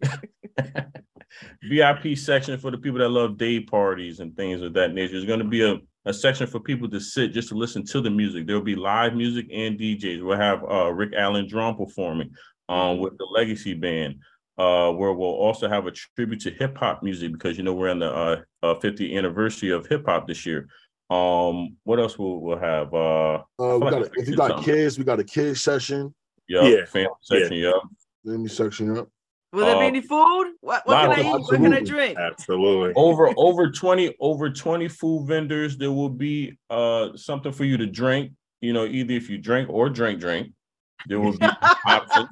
[1.62, 5.12] VIP section for the people that love day parties and things of that nature.
[5.12, 8.00] There's going to be a, a section for people to sit just to listen to
[8.00, 8.46] the music.
[8.46, 10.22] There'll be live music and DJs.
[10.24, 12.30] We'll have uh, Rick Allen drum performing
[12.68, 14.16] um, with the Legacy Band,
[14.58, 17.90] uh, where we'll also have a tribute to hip hop music because you know we're
[17.90, 20.68] on the uh, uh, 50th anniversary of hip hop this year.
[21.10, 22.92] Um, what else will we'll have?
[22.94, 24.64] Uh, Uh, we feel like got if you got something.
[24.64, 26.14] kids, we got a kids session.
[26.48, 26.84] yeah, Yeah.
[26.86, 27.52] family section.
[27.58, 27.72] Yeah.
[28.24, 29.08] Let me section up.
[29.56, 30.52] Will there be Uh, any food?
[30.60, 31.46] What, what can I of- eat?
[31.50, 32.18] What can I drink?
[32.18, 32.92] Absolutely.
[32.94, 37.86] over over 20 over 20 food vendors there will be uh something for you to
[37.86, 40.52] drink you know either if you drink or drink drink
[41.08, 41.46] there will be
[41.86, 42.28] options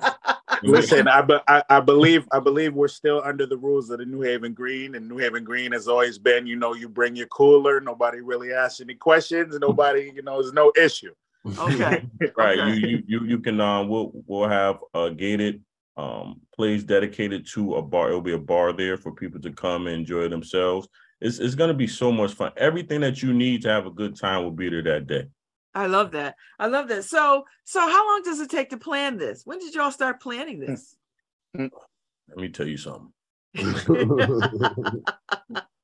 [0.62, 4.06] Listen, I, be, I I believe I believe we're still under the rules of the
[4.06, 7.26] New Haven Green, and New Haven Green has always been, you know, you bring your
[7.26, 11.12] cooler, nobody really asks any questions, nobody, you know, there's no issue.
[11.58, 12.06] Okay.
[12.36, 12.76] right Okay.
[12.78, 15.60] you, you you you can um we'll we'll have a gated
[15.96, 19.86] um place dedicated to a bar it'll be a bar there for people to come
[19.86, 20.88] and enjoy themselves
[21.20, 23.90] it's, it's going to be so much fun everything that you need to have a
[23.90, 25.24] good time will be there that day
[25.76, 26.36] I love that.
[26.56, 27.02] I love that.
[27.02, 29.42] So, so how long does it take to plan this?
[29.44, 30.94] When did y'all start planning this?
[31.56, 33.12] let me tell you something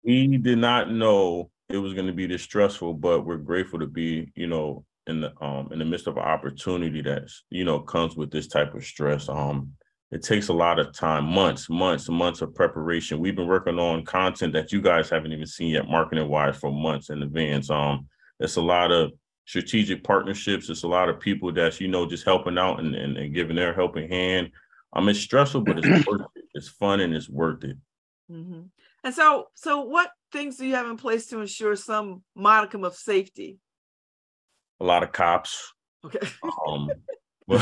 [0.04, 3.86] we did not know it was going to be this stressful, but we're grateful to
[3.86, 7.80] be, you know, in the um in the midst of an opportunity that's you know
[7.80, 9.28] comes with this type of stress.
[9.28, 9.72] Um,
[10.10, 13.20] it takes a lot of time, months, months, months of preparation.
[13.20, 16.72] We've been working on content that you guys haven't even seen yet, marketing wise, for
[16.72, 17.70] months in advance.
[17.70, 18.08] Um,
[18.40, 19.12] it's a lot of
[19.44, 20.68] strategic partnerships.
[20.68, 23.56] It's a lot of people that's you know just helping out and, and, and giving
[23.56, 24.50] their helping hand.
[24.92, 26.44] Um, it's stressful, but it's worth it.
[26.54, 27.76] It's fun and it's worth it.
[28.30, 28.70] Mhm.
[29.04, 32.94] And so, so what things do you have in place to ensure some modicum of
[32.94, 33.58] safety?
[34.80, 35.72] A lot of cops.
[36.04, 36.26] Okay.
[36.66, 36.90] Um,
[37.46, 37.60] we'll,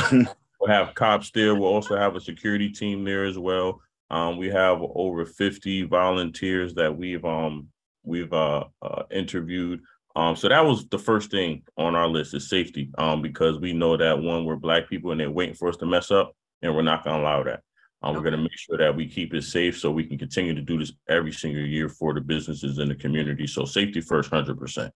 [0.61, 1.55] we'll have cops there.
[1.55, 3.81] We'll also have a security team there as well.
[4.11, 7.69] Um, we have over 50 volunteers that we've um
[8.05, 9.81] we've uh, uh interviewed.
[10.17, 12.91] Um, so that was the first thing on our list is safety.
[12.99, 15.87] Um, because we know that one, we're black people and they're waiting for us to
[15.87, 17.61] mess up, and we're not gonna allow that.
[18.03, 20.63] Um, we're gonna make sure that we keep it safe so we can continue to
[20.63, 23.47] do this every single year for the businesses in the community.
[23.47, 24.93] So safety first, hundred percent.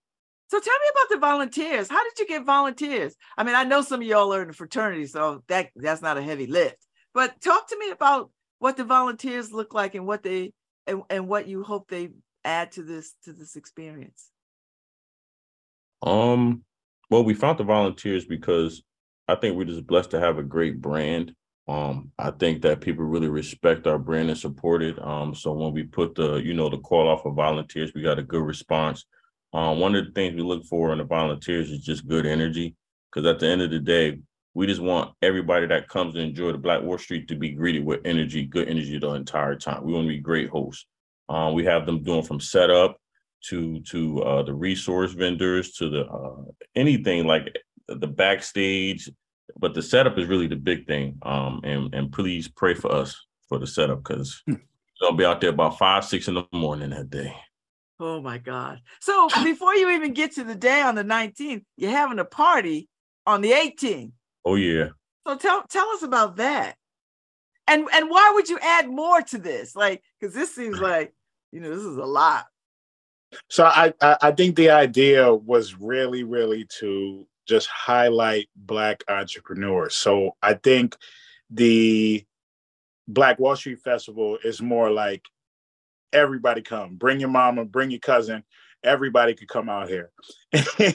[0.53, 1.89] So tell me about the volunteers.
[1.89, 3.17] How did you get volunteers?
[3.39, 6.19] I mean, I know some of y'all are in the fraternity, so that that's not
[6.19, 6.77] a heavy lift.
[7.15, 10.53] But talk to me about what the volunteers look like and what they
[10.87, 12.11] and, and what you hope they
[12.45, 14.29] add to this to this experience.
[16.03, 16.65] Um,
[17.09, 18.83] well, we found the volunteers because
[19.27, 21.35] I think we're just blessed to have a great brand.
[21.67, 25.03] Um, I think that people really respect our brand and support it.
[25.03, 28.19] Um, so when we put the, you know, the call off for volunteers, we got
[28.19, 29.07] a good response.
[29.53, 32.75] Um, one of the things we look for in the volunteers is just good energy.
[33.11, 34.19] Because at the end of the day,
[34.55, 37.85] we just want everybody that comes to enjoy the Black Wall Street to be greeted
[37.85, 39.85] with energy, good energy the entire time.
[39.85, 40.87] We want to be great hosts.
[41.29, 42.99] Um, we have them doing from setup
[43.49, 46.43] to to uh, the resource vendors to the uh,
[46.75, 47.57] anything like
[47.89, 49.11] the backstage,
[49.59, 51.19] but the setup is really the big thing.
[51.23, 53.19] Um, and and please pray for us
[53.49, 54.59] for the setup because we're
[55.01, 57.35] gonna be out there about five six in the morning that day.
[58.01, 58.81] Oh my God.
[59.01, 62.89] So before you even get to the day on the 19th, you're having a party
[63.27, 64.13] on the 18th.
[64.45, 64.89] Oh yeah.
[65.27, 66.77] So tell tell us about that.
[67.69, 69.77] And and why would you add more to this?
[69.77, 71.15] Like, because this seems like,
[71.53, 72.47] you know, this is a lot.
[73.49, 79.95] So I, I I think the idea was really really to just highlight black entrepreneurs.
[79.95, 80.97] So I think
[81.51, 82.25] the
[83.09, 85.25] Black Wall Street Festival is more like
[86.13, 88.45] everybody come, bring your mama, bring your cousin,
[88.85, 90.11] everybody could come out here.
[90.53, 90.95] and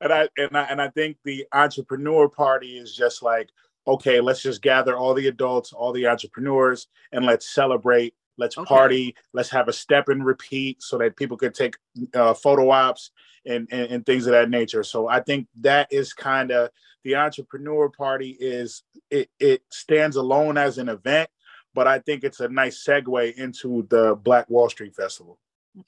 [0.00, 3.50] I and I and I think the entrepreneur party is just like
[3.88, 8.66] okay, let's just gather all the adults, all the entrepreneurs and let's celebrate Let's Okay.
[8.66, 9.14] party.
[9.32, 11.76] Let's have a step and repeat so that people could take
[12.14, 13.10] uh, photo ops
[13.46, 14.82] and, and and things of that nature.
[14.82, 16.70] So I think that is kind of
[17.04, 21.30] the entrepreneur party is it it stands alone as an event,
[21.76, 25.38] but I think it's a nice segue into the Black Wall Street Festival.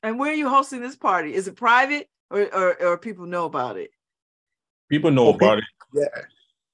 [0.02, 1.34] And where are you hosting this party?
[1.34, 3.90] Is it private or or, or people know about it?
[4.90, 5.64] People know about it.
[5.94, 6.04] Yeah,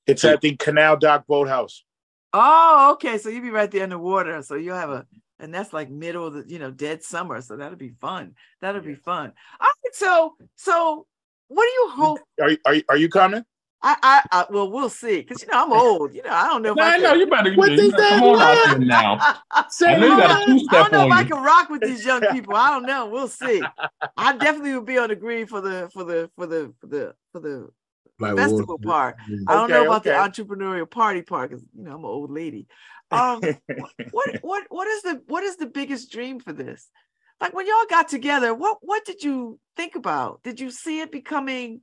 [0.07, 1.85] it's at the Canal Dock Boathouse.
[2.32, 3.16] Oh, okay.
[3.19, 4.43] So you'll be right there in the water.
[4.43, 5.07] So you'll have a,
[5.39, 7.41] and that's like middle of the, you know, dead summer.
[7.41, 8.35] So that'll be fun.
[8.61, 9.32] That'll be fun.
[9.61, 9.95] All right.
[9.95, 11.07] So, so
[11.47, 12.19] what do you hope?
[12.41, 13.45] Are you- are are you coming?
[13.86, 15.23] I, I, I well, we'll see.
[15.24, 16.15] Cause you know, I'm old.
[16.15, 17.19] You know, I don't know if Nah, I no, can.
[17.20, 18.19] you better you What better- you is better that?
[18.19, 18.70] come on out What?
[18.70, 19.19] there now.
[19.20, 19.36] I
[19.86, 22.23] I know you got a don't know on if I can rock with these young
[22.32, 22.55] people.
[22.55, 23.06] I don't know.
[23.06, 23.62] We'll see.
[24.16, 27.15] I definitely will be on the green for the for the for the for the
[27.32, 27.69] for the
[28.19, 29.16] Like, festival well, part.
[29.47, 32.31] I don't know Okay, about the entrepreneurial party part because you know I'm an old
[32.31, 32.66] lady.
[33.11, 33.43] Um,
[34.11, 36.89] what what what is the what is the biggest dream for this?
[37.40, 40.43] Like when y'all got together, what what did you think about?
[40.43, 41.82] Did you see it becoming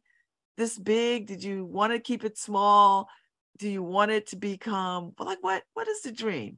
[0.57, 1.27] this big?
[1.27, 3.09] Did you want to keep it small?
[3.57, 6.57] Do you want it to become like what what is the dream?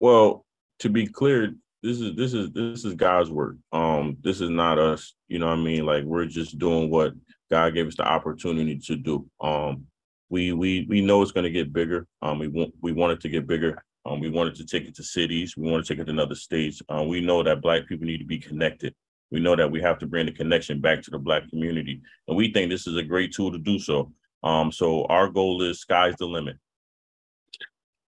[0.00, 0.44] Well,
[0.80, 3.56] to be clear, this is this is this is God's work.
[3.72, 5.14] Um, this is not us.
[5.28, 5.84] You know what I mean?
[5.84, 7.12] Like we're just doing what
[7.50, 9.26] God gave us the opportunity to do.
[9.40, 9.86] Um,
[10.30, 12.06] we we we know it's going to get bigger.
[12.22, 13.84] Um, we want we want it to get bigger.
[14.06, 15.56] Um, we wanted to take it to cities.
[15.56, 16.82] We want to take it to other states.
[16.88, 18.94] Um, we know that Black people need to be connected.
[19.34, 22.36] We know that we have to bring the connection back to the Black community, and
[22.36, 24.12] we think this is a great tool to do so.
[24.44, 26.56] Um, so our goal is sky's the limit.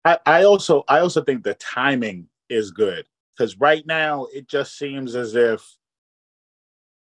[0.05, 4.78] I, I also I also think the timing is good because right now it just
[4.78, 5.69] seems as if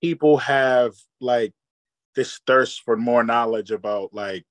[0.02, 1.54] people have like
[2.14, 4.44] this thirst for more knowledge about like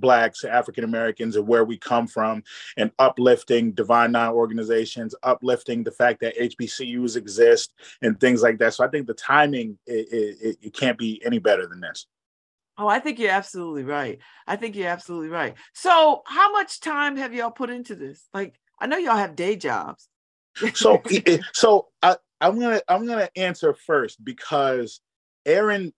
[0.00, 2.42] blacks african americans and where we come from
[2.76, 8.74] and uplifting divine nine organizations uplifting the fact that hbcus exist and things like that
[8.74, 12.06] so i think the timing it, it, it can't be any better than this
[12.78, 14.18] Oh, I think you're absolutely right.
[14.46, 15.54] I think you're absolutely right.
[15.72, 18.28] So, how much time have y'all put into this?
[18.34, 20.08] Like, I know y'all have day jobs.
[20.74, 21.02] so
[21.54, 25.00] so I, I'm gonna I'm gonna answer first because
[25.46, 25.92] Aaron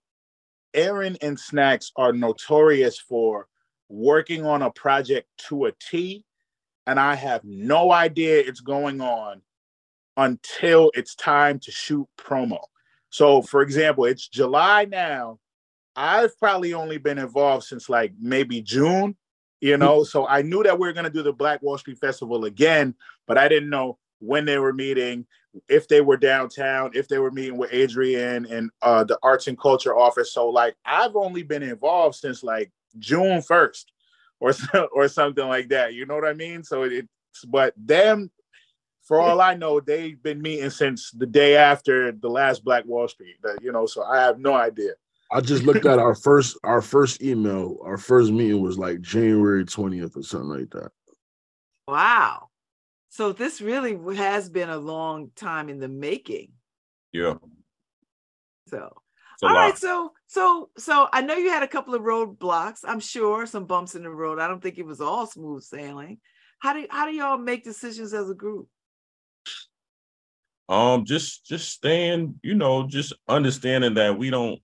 [0.73, 3.47] Aaron and Snacks are notorious for
[3.89, 6.23] working on a project to a T,
[6.87, 9.41] and I have no idea it's going on
[10.17, 12.59] until it's time to shoot promo.
[13.09, 15.39] So, for example, it's July now.
[15.95, 19.15] I've probably only been involved since like maybe June,
[19.59, 20.03] you know.
[20.03, 22.95] So I knew that we were gonna do the Black Wall Street Festival again,
[23.27, 25.25] but I didn't know when they were meeting,
[25.67, 29.59] if they were downtown, if they were meeting with Adriane and uh, the Arts and
[29.59, 30.33] Culture office.
[30.33, 33.91] So like I've only been involved since like June first,
[34.39, 34.53] or
[34.93, 35.93] or something like that.
[35.93, 36.63] You know what I mean?
[36.63, 37.07] So it's
[37.47, 38.31] but them.
[39.03, 43.07] For all I know, they've been meeting since the day after the last Black Wall
[43.07, 43.37] Street.
[43.41, 44.91] That you know, so I have no idea.
[45.31, 47.77] I just looked at our first our first email.
[47.83, 50.91] Our first meeting was like January twentieth or something like that.
[51.87, 52.49] Wow.
[53.09, 56.51] So this really has been a long time in the making.
[57.11, 57.33] Yeah,
[58.67, 58.93] So,
[59.33, 59.59] it's a all lot.
[59.61, 59.77] right.
[59.77, 62.79] So, so, so I know you had a couple of roadblocks.
[62.83, 64.39] I'm sure some bumps in the road.
[64.39, 66.19] I don't think it was all smooth sailing.
[66.59, 68.67] How do how do y'all make decisions as a group?
[70.69, 74.59] um just just staying you know just understanding that we don't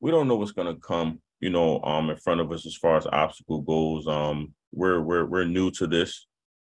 [0.00, 2.76] we don't know what's going to come you know um in front of us as
[2.76, 6.26] far as obstacle goes um we're we're we're new to this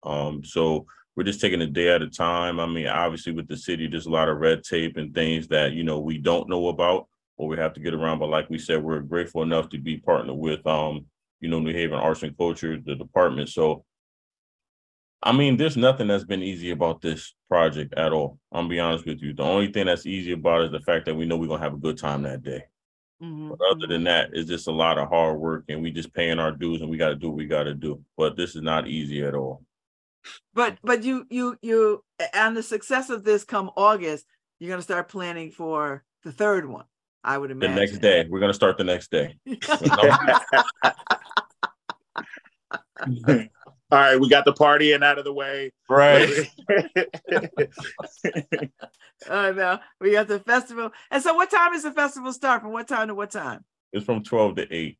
[0.04, 3.56] um so we're just taking a day at a time i mean obviously with the
[3.56, 6.68] city there's a lot of red tape and things that you know we don't know
[6.68, 9.78] about or we have to get around but like we said we're grateful enough to
[9.78, 11.06] be partnered with um
[11.40, 13.84] you know new haven arts and culture the department so
[15.22, 18.38] I mean, there's nothing that's been easy about this project at all.
[18.52, 19.32] I'm be honest with you.
[19.32, 21.62] The only thing that's easy about it is the fact that we know we're gonna
[21.62, 22.64] have a good time that day.
[23.20, 26.12] Mhm, But other than that, it's just a lot of hard work and we just
[26.12, 28.04] paying our dues and we gotta do what we gotta do.
[28.16, 29.64] But this is not easy at all.
[30.54, 34.26] But but you you you and the success of this come August,
[34.58, 36.84] you're gonna start planning for the third one.
[37.26, 39.36] I would The next day, we're gonna start the next day.
[43.90, 45.72] All right, we got the party and out of the way.
[45.90, 46.48] Right.
[49.30, 50.90] Uh, now we got the festival.
[51.10, 52.60] And so, what time does the festival start?
[52.60, 53.64] From what time to what time?
[53.92, 54.98] It's from 12 to 8.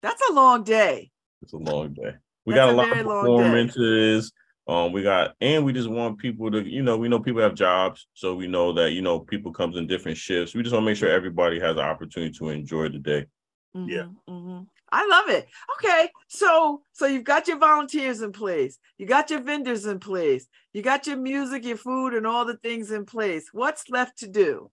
[0.00, 1.10] That's a long day.
[1.42, 2.12] It's a long day.
[2.46, 4.22] We That's got a a lot of long day.
[4.68, 4.86] Performances.
[4.86, 7.54] Um, we got, and we just want people to, you know, we know people have
[7.54, 10.54] jobs, so we know that you know people comes in different shifts.
[10.54, 13.26] We just want to make sure everybody has an opportunity to enjoy the day.
[13.74, 14.04] Yeah.
[14.04, 14.66] Mhm, mhm.
[14.90, 15.48] I love it.
[15.76, 20.48] Okay, so so you've got your volunteers in place, you got your vendors in place,
[20.72, 23.50] you got your music, your food, and all the things in place.
[23.52, 24.70] What's left to do?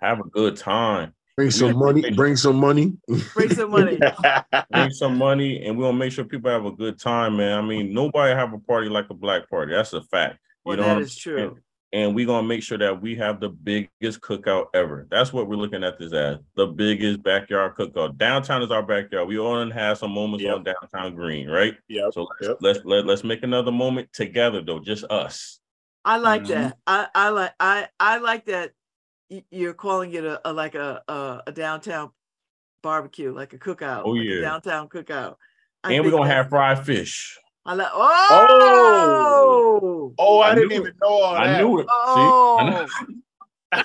[0.00, 1.15] Have a good time.
[1.36, 2.10] Bring some money.
[2.12, 2.94] Bring some money.
[3.34, 3.98] Bring some money.
[4.70, 7.58] Bring some money, and we'll make sure people have a good time, man.
[7.58, 9.74] I mean, nobody have a party like a black party.
[9.74, 10.38] That's a fact.
[10.64, 11.58] Well, you know that what true.
[11.92, 15.06] And we're gonna make sure that we have the biggest cookout ever.
[15.10, 18.16] That's what we're looking at this as the biggest backyard cookout.
[18.18, 19.28] Downtown is our backyard.
[19.28, 20.54] We all have some moments Yep.
[20.56, 21.76] on downtown green, right?
[21.88, 22.12] Yep.
[22.14, 22.56] So let's, Yep.
[22.60, 25.60] let's let, let's make another moment together though, just us.
[26.04, 26.48] I like Mhm.
[26.48, 26.76] that.
[26.86, 28.72] I, I like I I like that y-
[29.50, 32.10] you're calling it a, a like a, a a downtown
[32.82, 34.02] barbecue, like a cookout.
[34.04, 34.40] Oh, like a yeah.
[34.40, 35.36] downtown cookout.
[35.82, 37.38] I and we're gonna have fried fish.
[37.64, 41.62] I like oh oh, I, I didn't knew even know all I that.
[41.62, 41.86] knew it.
[41.90, 42.86] oh
[43.74, 43.82] See?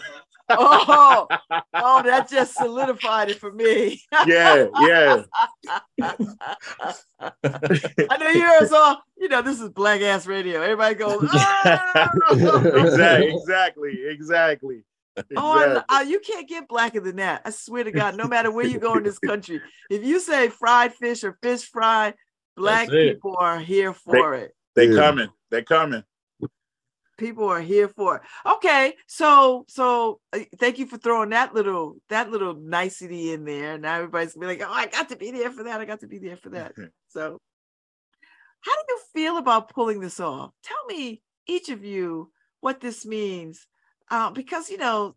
[0.50, 1.28] Oh
[1.74, 4.02] oh that just solidified it for me.
[4.28, 5.24] yeah, yeah.
[6.00, 6.16] I
[8.20, 9.02] know you heard us all.
[9.18, 10.62] You know this is black ass radio.
[10.62, 11.28] Everybody goes.
[11.34, 12.12] "Oh!" Ah!
[12.30, 14.84] exactly, exactly, exactly.
[15.36, 17.42] Oh, I- uh, you can't get blacker than that.
[17.46, 20.50] I swear to God, no matter where you go in this country, if you say
[20.50, 22.14] fried fish or fish fry,
[22.56, 24.56] black people are here for it.
[24.76, 24.96] They Yeah.
[24.96, 25.30] coming.
[25.50, 26.04] They coming.
[27.18, 28.22] People are here for it.
[28.46, 33.78] Okay, so so uh, thank you for throwing that little that little nicety in there.
[33.78, 35.80] Now everybody's gonna be like, oh, I got to be there for that.
[35.80, 36.74] I got to be there for that.
[37.10, 37.38] So,
[38.62, 40.52] how do you feel about pulling this off?
[40.64, 42.32] Tell me, each of you,
[42.62, 43.68] what this means.
[44.12, 45.16] Uh, because, you know,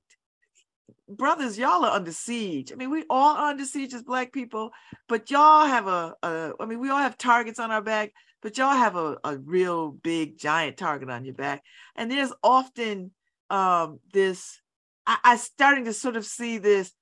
[1.09, 2.73] brothers, y'all are under siege.
[2.73, 4.71] I mean, we all are under siege as Black people,
[5.09, 8.57] but y'all have a, a I mean, we all have targets on our back, but
[8.57, 11.63] y'all have a, a real big, giant target on your back.
[11.97, 13.11] And there's often
[13.51, 14.61] um, this,
[15.07, 16.93] I, I starting to sort of see this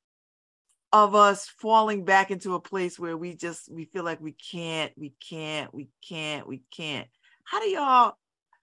[0.94, 4.92] of us falling back into a place where we just we feel like we can't
[4.96, 7.08] we can't we can't we can't
[7.44, 8.12] how do y'all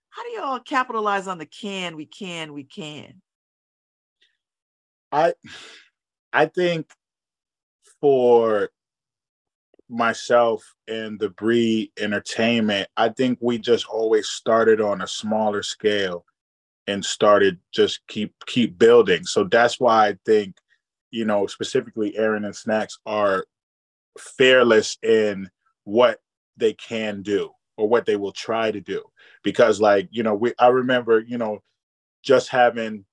[0.09, 3.21] how do y'all capitalize on the can we can we can
[5.11, 5.33] I
[6.33, 6.89] I think
[7.99, 8.69] for
[9.89, 16.25] myself and the breed entertainment, I think we just always started on a smaller scale
[16.87, 19.23] and started just keep keep building.
[19.23, 20.55] So that's why I think,
[21.11, 23.45] you know, specifically Aaron and Snacks are
[24.17, 25.49] fearless in
[25.83, 26.19] what
[26.57, 29.03] they can do or what they will try to do.
[29.41, 31.63] Because like, you know, we I remember, you know,
[32.21, 33.05] just having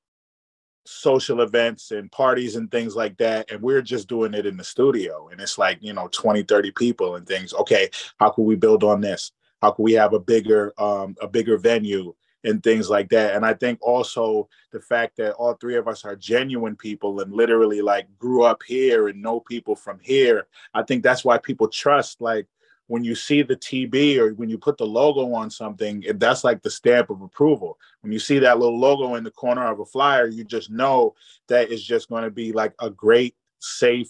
[0.85, 4.63] social events and parties and things like that and we're just doing it in the
[4.63, 7.55] studio and it's like you know 20 30 people and things.
[7.55, 9.33] Okay how can we build on this?
[9.63, 12.15] How can we have a bigger um a bigger venue
[12.45, 13.35] and things like that?
[13.35, 17.33] And i think also the fact that all three of us are genuine people and
[17.33, 21.67] literally like grew up here and know people from here i think that's why people
[21.67, 22.47] trust like
[22.89, 26.45] when you see the TB or when you put the logo on something, if that's
[26.45, 27.79] like the stamp of approval.
[28.01, 31.15] When you see that little logo in the corner of a flyer, you just know
[31.49, 34.09] that it's just going to be like a great, safe,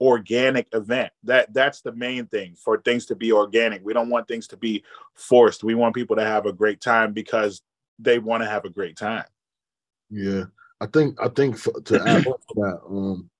[0.00, 1.12] organic event.
[1.24, 3.84] That that's the main thing for things to be organic.
[3.84, 4.84] We don't want things to be
[5.14, 5.64] forced.
[5.64, 7.62] We want people to have a great time because
[7.98, 9.24] they want to have a great time.
[10.10, 10.44] Yeah,
[10.80, 13.30] I think I think for, to add on to that, um,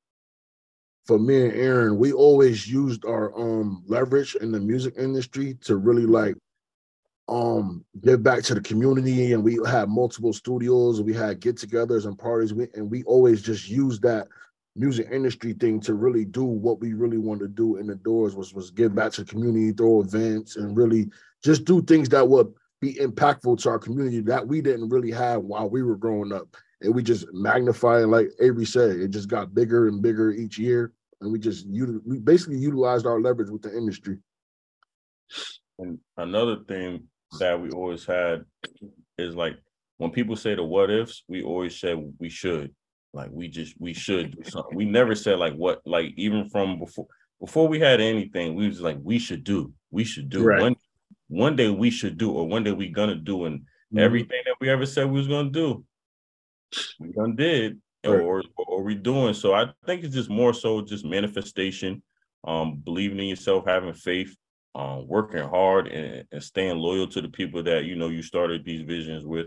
[1.09, 5.79] for me and Aaron, we always used our um leverage in the music industry to
[5.79, 6.37] really like
[7.29, 12.19] um give back to the community, and we had multiple studios, we had get-togethers and
[12.19, 14.29] parties, we, and we always just used that
[14.77, 18.37] music industry thing to really do what we really wanted to do in the doors
[18.37, 21.09] was was give back to the community, throw events, and really
[21.43, 22.53] just do things that would
[22.83, 26.55] be impactful to our community that we didn't really have while we were growing up
[26.83, 30.93] and we just magnify like Avery said, it just got bigger and bigger each year.
[31.21, 34.19] And we just we basically utilized our leverage with the industry.
[35.79, 37.05] And another thing
[37.39, 38.45] that we always had
[39.19, 39.57] is like
[39.99, 42.75] when people say the what ifs, we always said we should.
[43.13, 44.77] Like we just we should do something.
[44.77, 47.07] We never said like what like even from before
[47.41, 50.61] before we had anything, we was like we should do, we should do Right.
[50.61, 50.77] one
[51.29, 53.99] one day we should do, or one day we gonna do, and mm-hmm.
[53.99, 55.85] everything that we ever said we was gonna do,
[57.01, 58.21] we done did, Right.
[58.21, 59.35] or or we doing.
[59.35, 62.03] So I think it's just more so just manifestation,
[62.45, 64.35] um, believing in yourself, having faith,
[64.75, 68.65] um, working hard, and, and staying loyal to the people that you know you started
[68.65, 69.47] these visions with.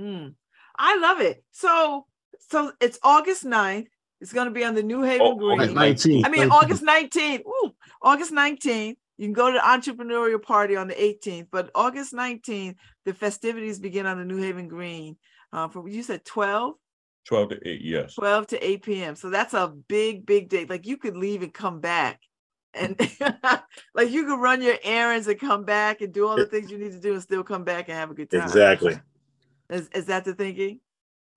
[0.00, 0.34] Mm.
[0.78, 1.44] I love it.
[1.52, 2.06] So
[2.48, 3.86] so it's August 9th.
[4.20, 5.60] It's going to be on the New Haven Oh, Green.
[5.60, 6.24] August 19.
[6.24, 7.40] I mean, August 19th.
[7.46, 8.96] Ooh, August 19th.
[9.18, 13.78] You can go to the entrepreneurial party on the 18th, but August 19th, the festivities
[13.78, 15.16] begin on the New Haven Green.
[15.52, 16.74] Uh, for you said 12?
[17.26, 18.14] 12 to 8, yes.
[18.14, 19.16] 12 to 8 p.m.
[19.16, 20.64] So that's a big, big day.
[20.64, 22.20] Like you could leave and come back.
[22.72, 22.98] And
[23.94, 26.78] like you could run your errands and come back and do all the things you
[26.78, 28.42] need to do and still come back and have a good time.
[28.42, 28.98] Exactly.
[29.70, 30.80] Is, is that the thinking?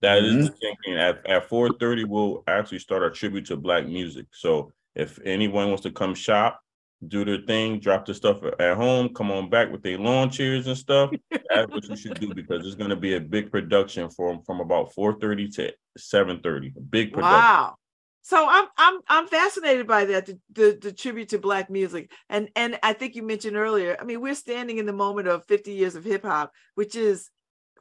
[0.01, 0.43] That is Mhm.
[0.43, 0.97] the thinking.
[0.97, 4.27] At, at 4:30, we'll actually start our tribute to black music.
[4.31, 6.61] So if anyone wants to come shop,
[7.07, 10.67] do their thing, drop the stuff at home, come on back with their lawn chairs
[10.67, 11.11] and stuff.
[11.53, 14.59] That's what you should do because it's going to be a big production from from
[14.59, 16.77] about 4:30 to 7:30.
[16.77, 17.55] A big production.
[17.55, 17.75] Wow.
[18.21, 22.49] So I'm I'm I'm fascinated by that the, the the tribute to black music and
[22.55, 23.97] and I think you mentioned earlier.
[23.99, 27.29] I mean, we're standing in the moment of 50 years of hip hop, which is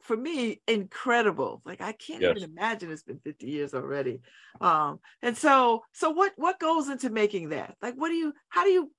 [0.01, 1.61] for me incredible.
[1.65, 2.37] Like I can't Yes.
[2.37, 4.21] even imagine it's been 50 years already.
[4.59, 7.75] Um, and so so what what goes into making that?
[7.81, 8.91] Like, what do you how do you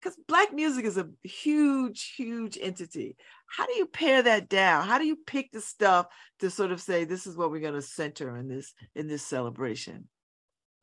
[0.00, 3.16] because black music is a huge, huge entity.
[3.46, 4.86] How do you pare that down?
[4.86, 6.06] How do you pick the stuff
[6.40, 9.22] to sort of say this is what we're going to center in this in this
[9.22, 10.08] celebration?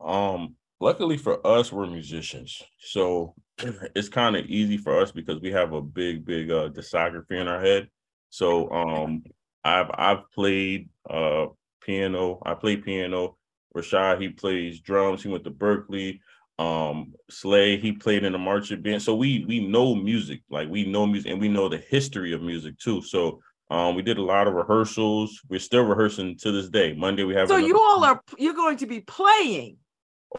[0.03, 3.35] Um, luckily for us, we're musicians, so
[3.95, 7.47] it's kind of easy for us because we have a big, big uh discography in
[7.47, 7.89] our head.
[8.29, 9.23] So um,
[9.63, 11.47] I've I've played uh
[11.81, 12.41] piano.
[12.45, 13.37] I play piano.
[13.75, 15.23] Rashad he plays drums.
[15.23, 16.19] He went to Berklee.
[16.57, 19.01] Um, Slay he played in a marching band.
[19.01, 22.41] So we we know music, like we know music, and we know the history of
[22.41, 23.01] music too.
[23.01, 25.41] So um, we did a lot of rehearsals.
[25.49, 26.93] We're still rehearsing to this day.
[26.93, 27.49] Monday we have.
[27.49, 29.77] So another- you all are you're going to be playing.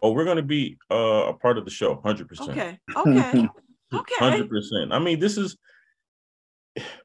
[0.03, 2.51] Oh, we're gonna be uh, a part of the show, hundred percent.
[2.51, 2.79] Okay.
[2.97, 3.49] Okay.
[3.95, 4.15] Okay.
[4.19, 4.93] Hundred percent.
[4.93, 5.57] I mean, this is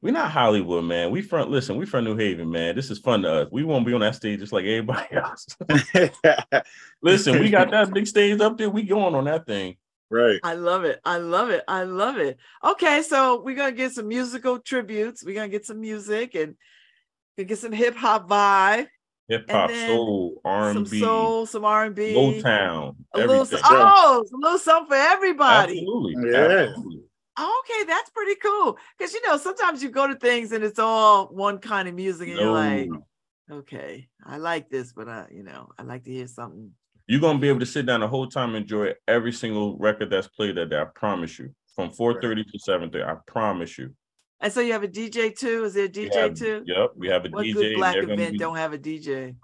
[0.01, 1.11] we're not Hollywood, man.
[1.11, 2.75] We from listen, we from New Haven, man.
[2.75, 3.49] This is fun to us.
[3.51, 5.47] We won't be on that stage just like everybody else.
[7.01, 8.69] listen, we got that big stage up there.
[8.69, 9.77] We going on that thing.
[10.09, 10.39] right.
[10.43, 10.99] I love it.
[11.05, 11.63] I love it.
[11.67, 12.37] I love it.
[12.63, 15.23] Okay, so we're gonna get some musical tributes.
[15.23, 16.55] We're gonna get some music and
[17.37, 18.87] we get some hip hop vibe,
[19.29, 23.35] Hip hop, soul, R some and B, soul, some R and B, Motown, a little,
[23.43, 23.59] everything.
[23.63, 25.79] oh, a little something for everybody.
[25.79, 26.31] Absolutely.
[26.31, 26.45] Yeah.
[26.67, 27.03] Absolutely.
[27.41, 28.77] Okay, that's pretty cool.
[28.97, 32.29] Because you know, sometimes you go to things and it's all one kind of music,
[32.29, 32.89] and you're like,
[33.51, 36.71] okay, I like this, but I, you know, I like to hear something.
[37.07, 40.09] You're gonna be able to sit down the whole time and enjoy every single record
[40.11, 40.79] that's played that day.
[40.79, 41.53] I promise you.
[41.75, 43.03] From 4:30 to 7:30.
[43.03, 43.93] I promise you.
[44.39, 45.63] And so you have a DJ too.
[45.65, 46.63] Is there a DJ have- too?
[46.65, 47.53] Yep, we have a What DJ.
[47.53, 49.35] good black they're event be- don't have a DJ?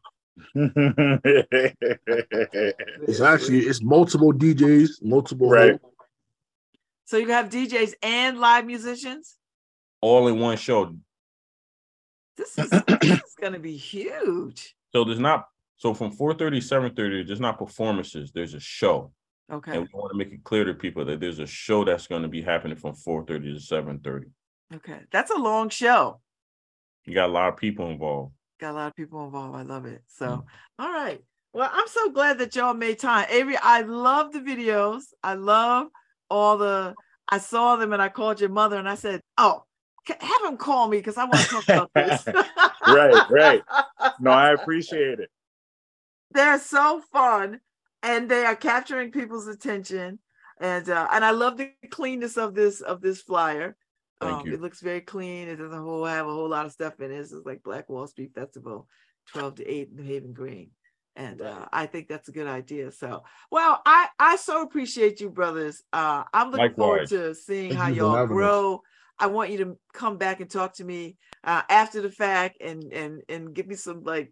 [3.07, 5.79] It's actually it's multiple DJs, multiple Right.
[7.07, 9.37] So you have DJs and live musicians.
[10.01, 10.93] all in one show.
[12.35, 14.75] This is, this is gonna be huge.
[14.93, 15.47] So there's not
[15.77, 19.13] so from 4:30 7:30, there's not performances, there's a show.
[19.49, 19.71] Okay.
[19.71, 22.23] And we want to make it clear to people that there's a show that's going
[22.23, 24.25] to be happening from 4:30 to 7:30.
[24.75, 24.99] Okay.
[25.09, 26.19] That's a long show.
[27.05, 28.33] You got a lot of people involved.
[28.59, 29.55] Got a lot of people involved.
[29.55, 30.03] I love it.
[30.07, 30.45] So, Mm.
[30.79, 31.23] all right.
[31.53, 33.27] Well, I'm so glad that y'all made time.
[33.29, 35.03] Avery, I love the videos.
[35.23, 35.87] I love
[36.29, 36.95] all the,
[37.29, 39.63] I saw them and I called your mother and I said, oh,
[40.07, 42.25] have him call me because I want to talk about this.
[42.87, 43.61] Right, right.
[44.21, 45.29] No, I appreciate it.
[46.31, 47.59] They're so fun
[48.01, 50.19] and they are capturing people's attention.
[50.61, 53.75] And uh, and I love the cleanness of this of this flyer.
[54.21, 54.53] Thank Um, you.
[54.53, 55.49] It looks very clean.
[55.49, 57.15] It doesn't whole, have a whole lot of stuff in it.
[57.19, 58.87] It's like Black Wall Street Festival,
[59.33, 60.71] 12 to 8 New Haven Green.
[61.17, 62.91] And uh, I think that's a good idea.
[62.91, 65.81] So, well, I I so appreciate you, brothers.
[65.91, 68.37] Uh, I'm looking forward to seeing Thank how y'all having us.
[68.37, 68.81] grow.
[69.19, 72.93] I want you to come back and talk to me uh, after the fact and
[72.93, 74.31] and and give me some like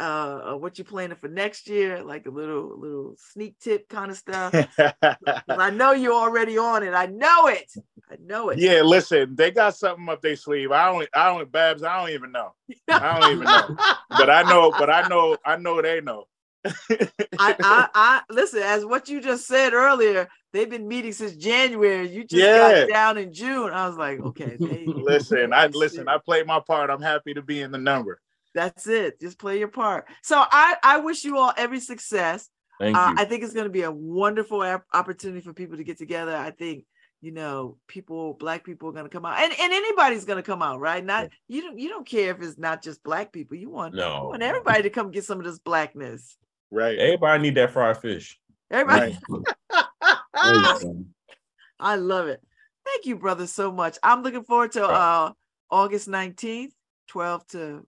[0.00, 4.10] uh uh, what you planning for next year, like a little little sneak tip kind
[4.10, 4.54] of stuff.
[5.48, 6.94] I know you're already on it.
[6.94, 7.70] I know it.
[8.10, 8.58] I know it.
[8.58, 10.72] yeah, listen, they got something up their sleeve.
[10.72, 12.54] I don't, I don't, Babz, I don't even know.
[12.88, 13.78] I don't even know.
[14.10, 16.26] But I know, but I know, I know they know.
[17.38, 20.28] I, I, I listen as what you just said earlier.
[20.52, 22.08] They've been meeting since January.
[22.08, 22.86] You just Yeah.
[22.86, 23.72] got down in June.
[23.72, 26.08] I was like, okay, they, listen, I listen.
[26.08, 26.90] I played my part.
[26.90, 28.20] I'm happy to be in the number.
[28.54, 29.20] That's it.
[29.20, 30.06] Just play your part.
[30.22, 32.48] So I, I wish you all every success.
[32.78, 33.22] Thank Uh, you.
[33.22, 36.36] I think it's going to be a wonderful ap- opportunity for people to get together.
[36.36, 36.84] I think
[37.20, 40.42] you know people, black people, are going to come out, and, and anybody's going to
[40.42, 41.04] come out, right?
[41.04, 43.56] Not you don't you don't care if it's not just black people.
[43.56, 44.28] You want you no.
[44.28, 46.36] want everybody to come get some of this blackness.
[46.70, 46.98] Right.
[46.98, 48.38] Everybody need that fried fish.
[48.70, 49.18] Everybody.
[49.28, 49.44] Right.
[51.80, 52.40] I love it.
[52.84, 53.98] Thank you, brother, so much.
[54.02, 55.32] I'm looking forward to uh
[55.70, 56.72] August 19th,
[57.08, 57.86] 12 to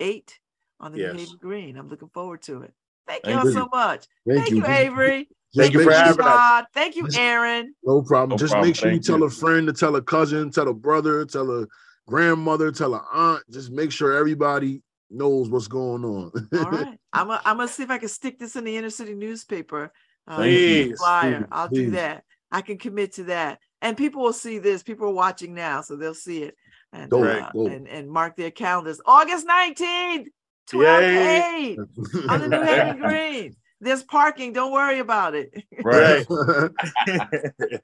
[0.00, 0.38] 8
[0.80, 1.12] on the Yes.
[1.14, 1.76] New Haven Green.
[1.76, 2.72] I'm looking forward to it.
[3.06, 4.06] Thank Thank y'all so much.
[4.26, 4.56] Thank, Thank, you.
[4.58, 5.28] you, Avery.
[5.56, 6.64] Thank you for sure- having us.
[6.74, 7.74] Thank you, Aaron.
[7.84, 8.30] No problem.
[8.30, 8.68] No Just problem.
[8.68, 9.24] make sure you Thank tell you.
[9.26, 11.66] a friend to tell a cousin, tell a brother, tell a
[12.06, 13.42] grandmother, tell a aunt.
[13.50, 16.30] Just make sure everybody knows what's going on.
[16.34, 16.40] All
[16.70, 16.98] right.
[17.12, 19.92] I'm gonna I'm gonna see if I can stick this in the inner city newspaper.
[20.26, 21.38] Uh, Please, flyer.
[21.38, 22.24] please, I'll do that.
[22.50, 23.60] I can commit to that.
[23.80, 24.82] And people will see this.
[24.82, 26.56] People are watching now, so they'll see it
[26.96, 29.00] and Dope, uh, and, and mark their calendars.
[29.06, 30.26] August 19th,
[30.70, 31.78] 12 8
[32.28, 33.56] on the New Haven Green.
[33.80, 34.52] There's parking.
[34.52, 35.52] Don't worry about it.
[35.84, 36.26] Right.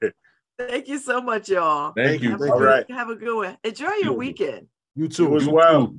[0.59, 1.93] Thank you so much, y'all.
[1.95, 2.31] Thank you.
[2.31, 2.65] Have a, Thank good, you.
[2.67, 2.91] Right.
[2.91, 3.57] have a good one.
[3.63, 4.13] Enjoy your You.
[4.13, 4.67] weekend.
[4.95, 5.35] you You too.
[5.35, 5.95] as You well.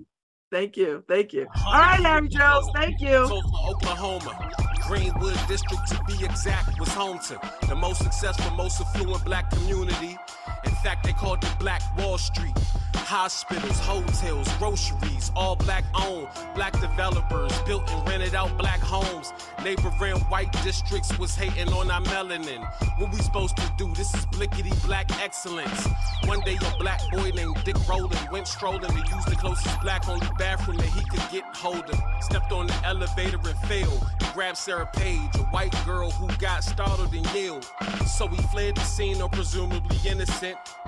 [0.53, 1.03] Thank you.
[1.09, 1.47] Thank you.
[1.67, 2.69] All right, Larry Jones.
[2.75, 3.29] Thank you.
[3.69, 4.51] Oklahoma.
[4.87, 10.17] Greenwood District, to be exact, was home to the most successful, most affluent black community.
[10.65, 12.55] In fact, they called it Black Wall Street.
[12.95, 16.27] Hospitals, hotels, groceries, all black owned.
[16.55, 19.33] Black developers built and rented out black homes.
[19.63, 22.67] Neighboring white districts was hating on our melanin.
[22.99, 23.93] What we supposed to do?
[23.95, 25.87] This is blickety black excellence.
[26.25, 30.09] One day, a black boy named Dick Rowland went strolling to use the closest black
[30.09, 32.01] only bathroom that he could get hold of.
[32.21, 34.03] Stepped on the elevator and failed.
[34.21, 37.69] He grabbed Sarah Page, a white girl who got startled and yelled.
[38.07, 40.34] So he fled the scene, or presumably innocent.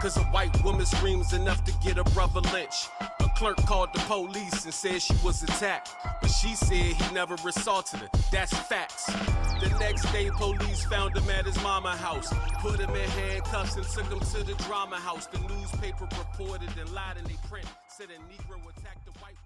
[0.01, 2.91] Cause a white woman screams enough to get a brother lynched.
[3.01, 5.95] A clerk called the police and said she was attacked.
[6.21, 8.09] But she said he never assaulted her.
[8.33, 9.07] That's facts.
[9.07, 12.33] The next day, police found him at his mama house.
[12.61, 15.27] Put him in handcuffs and took him to the drama house.
[15.27, 17.67] The newspaper reported and lied in they print.
[17.89, 19.37] Said a Negro attacked a white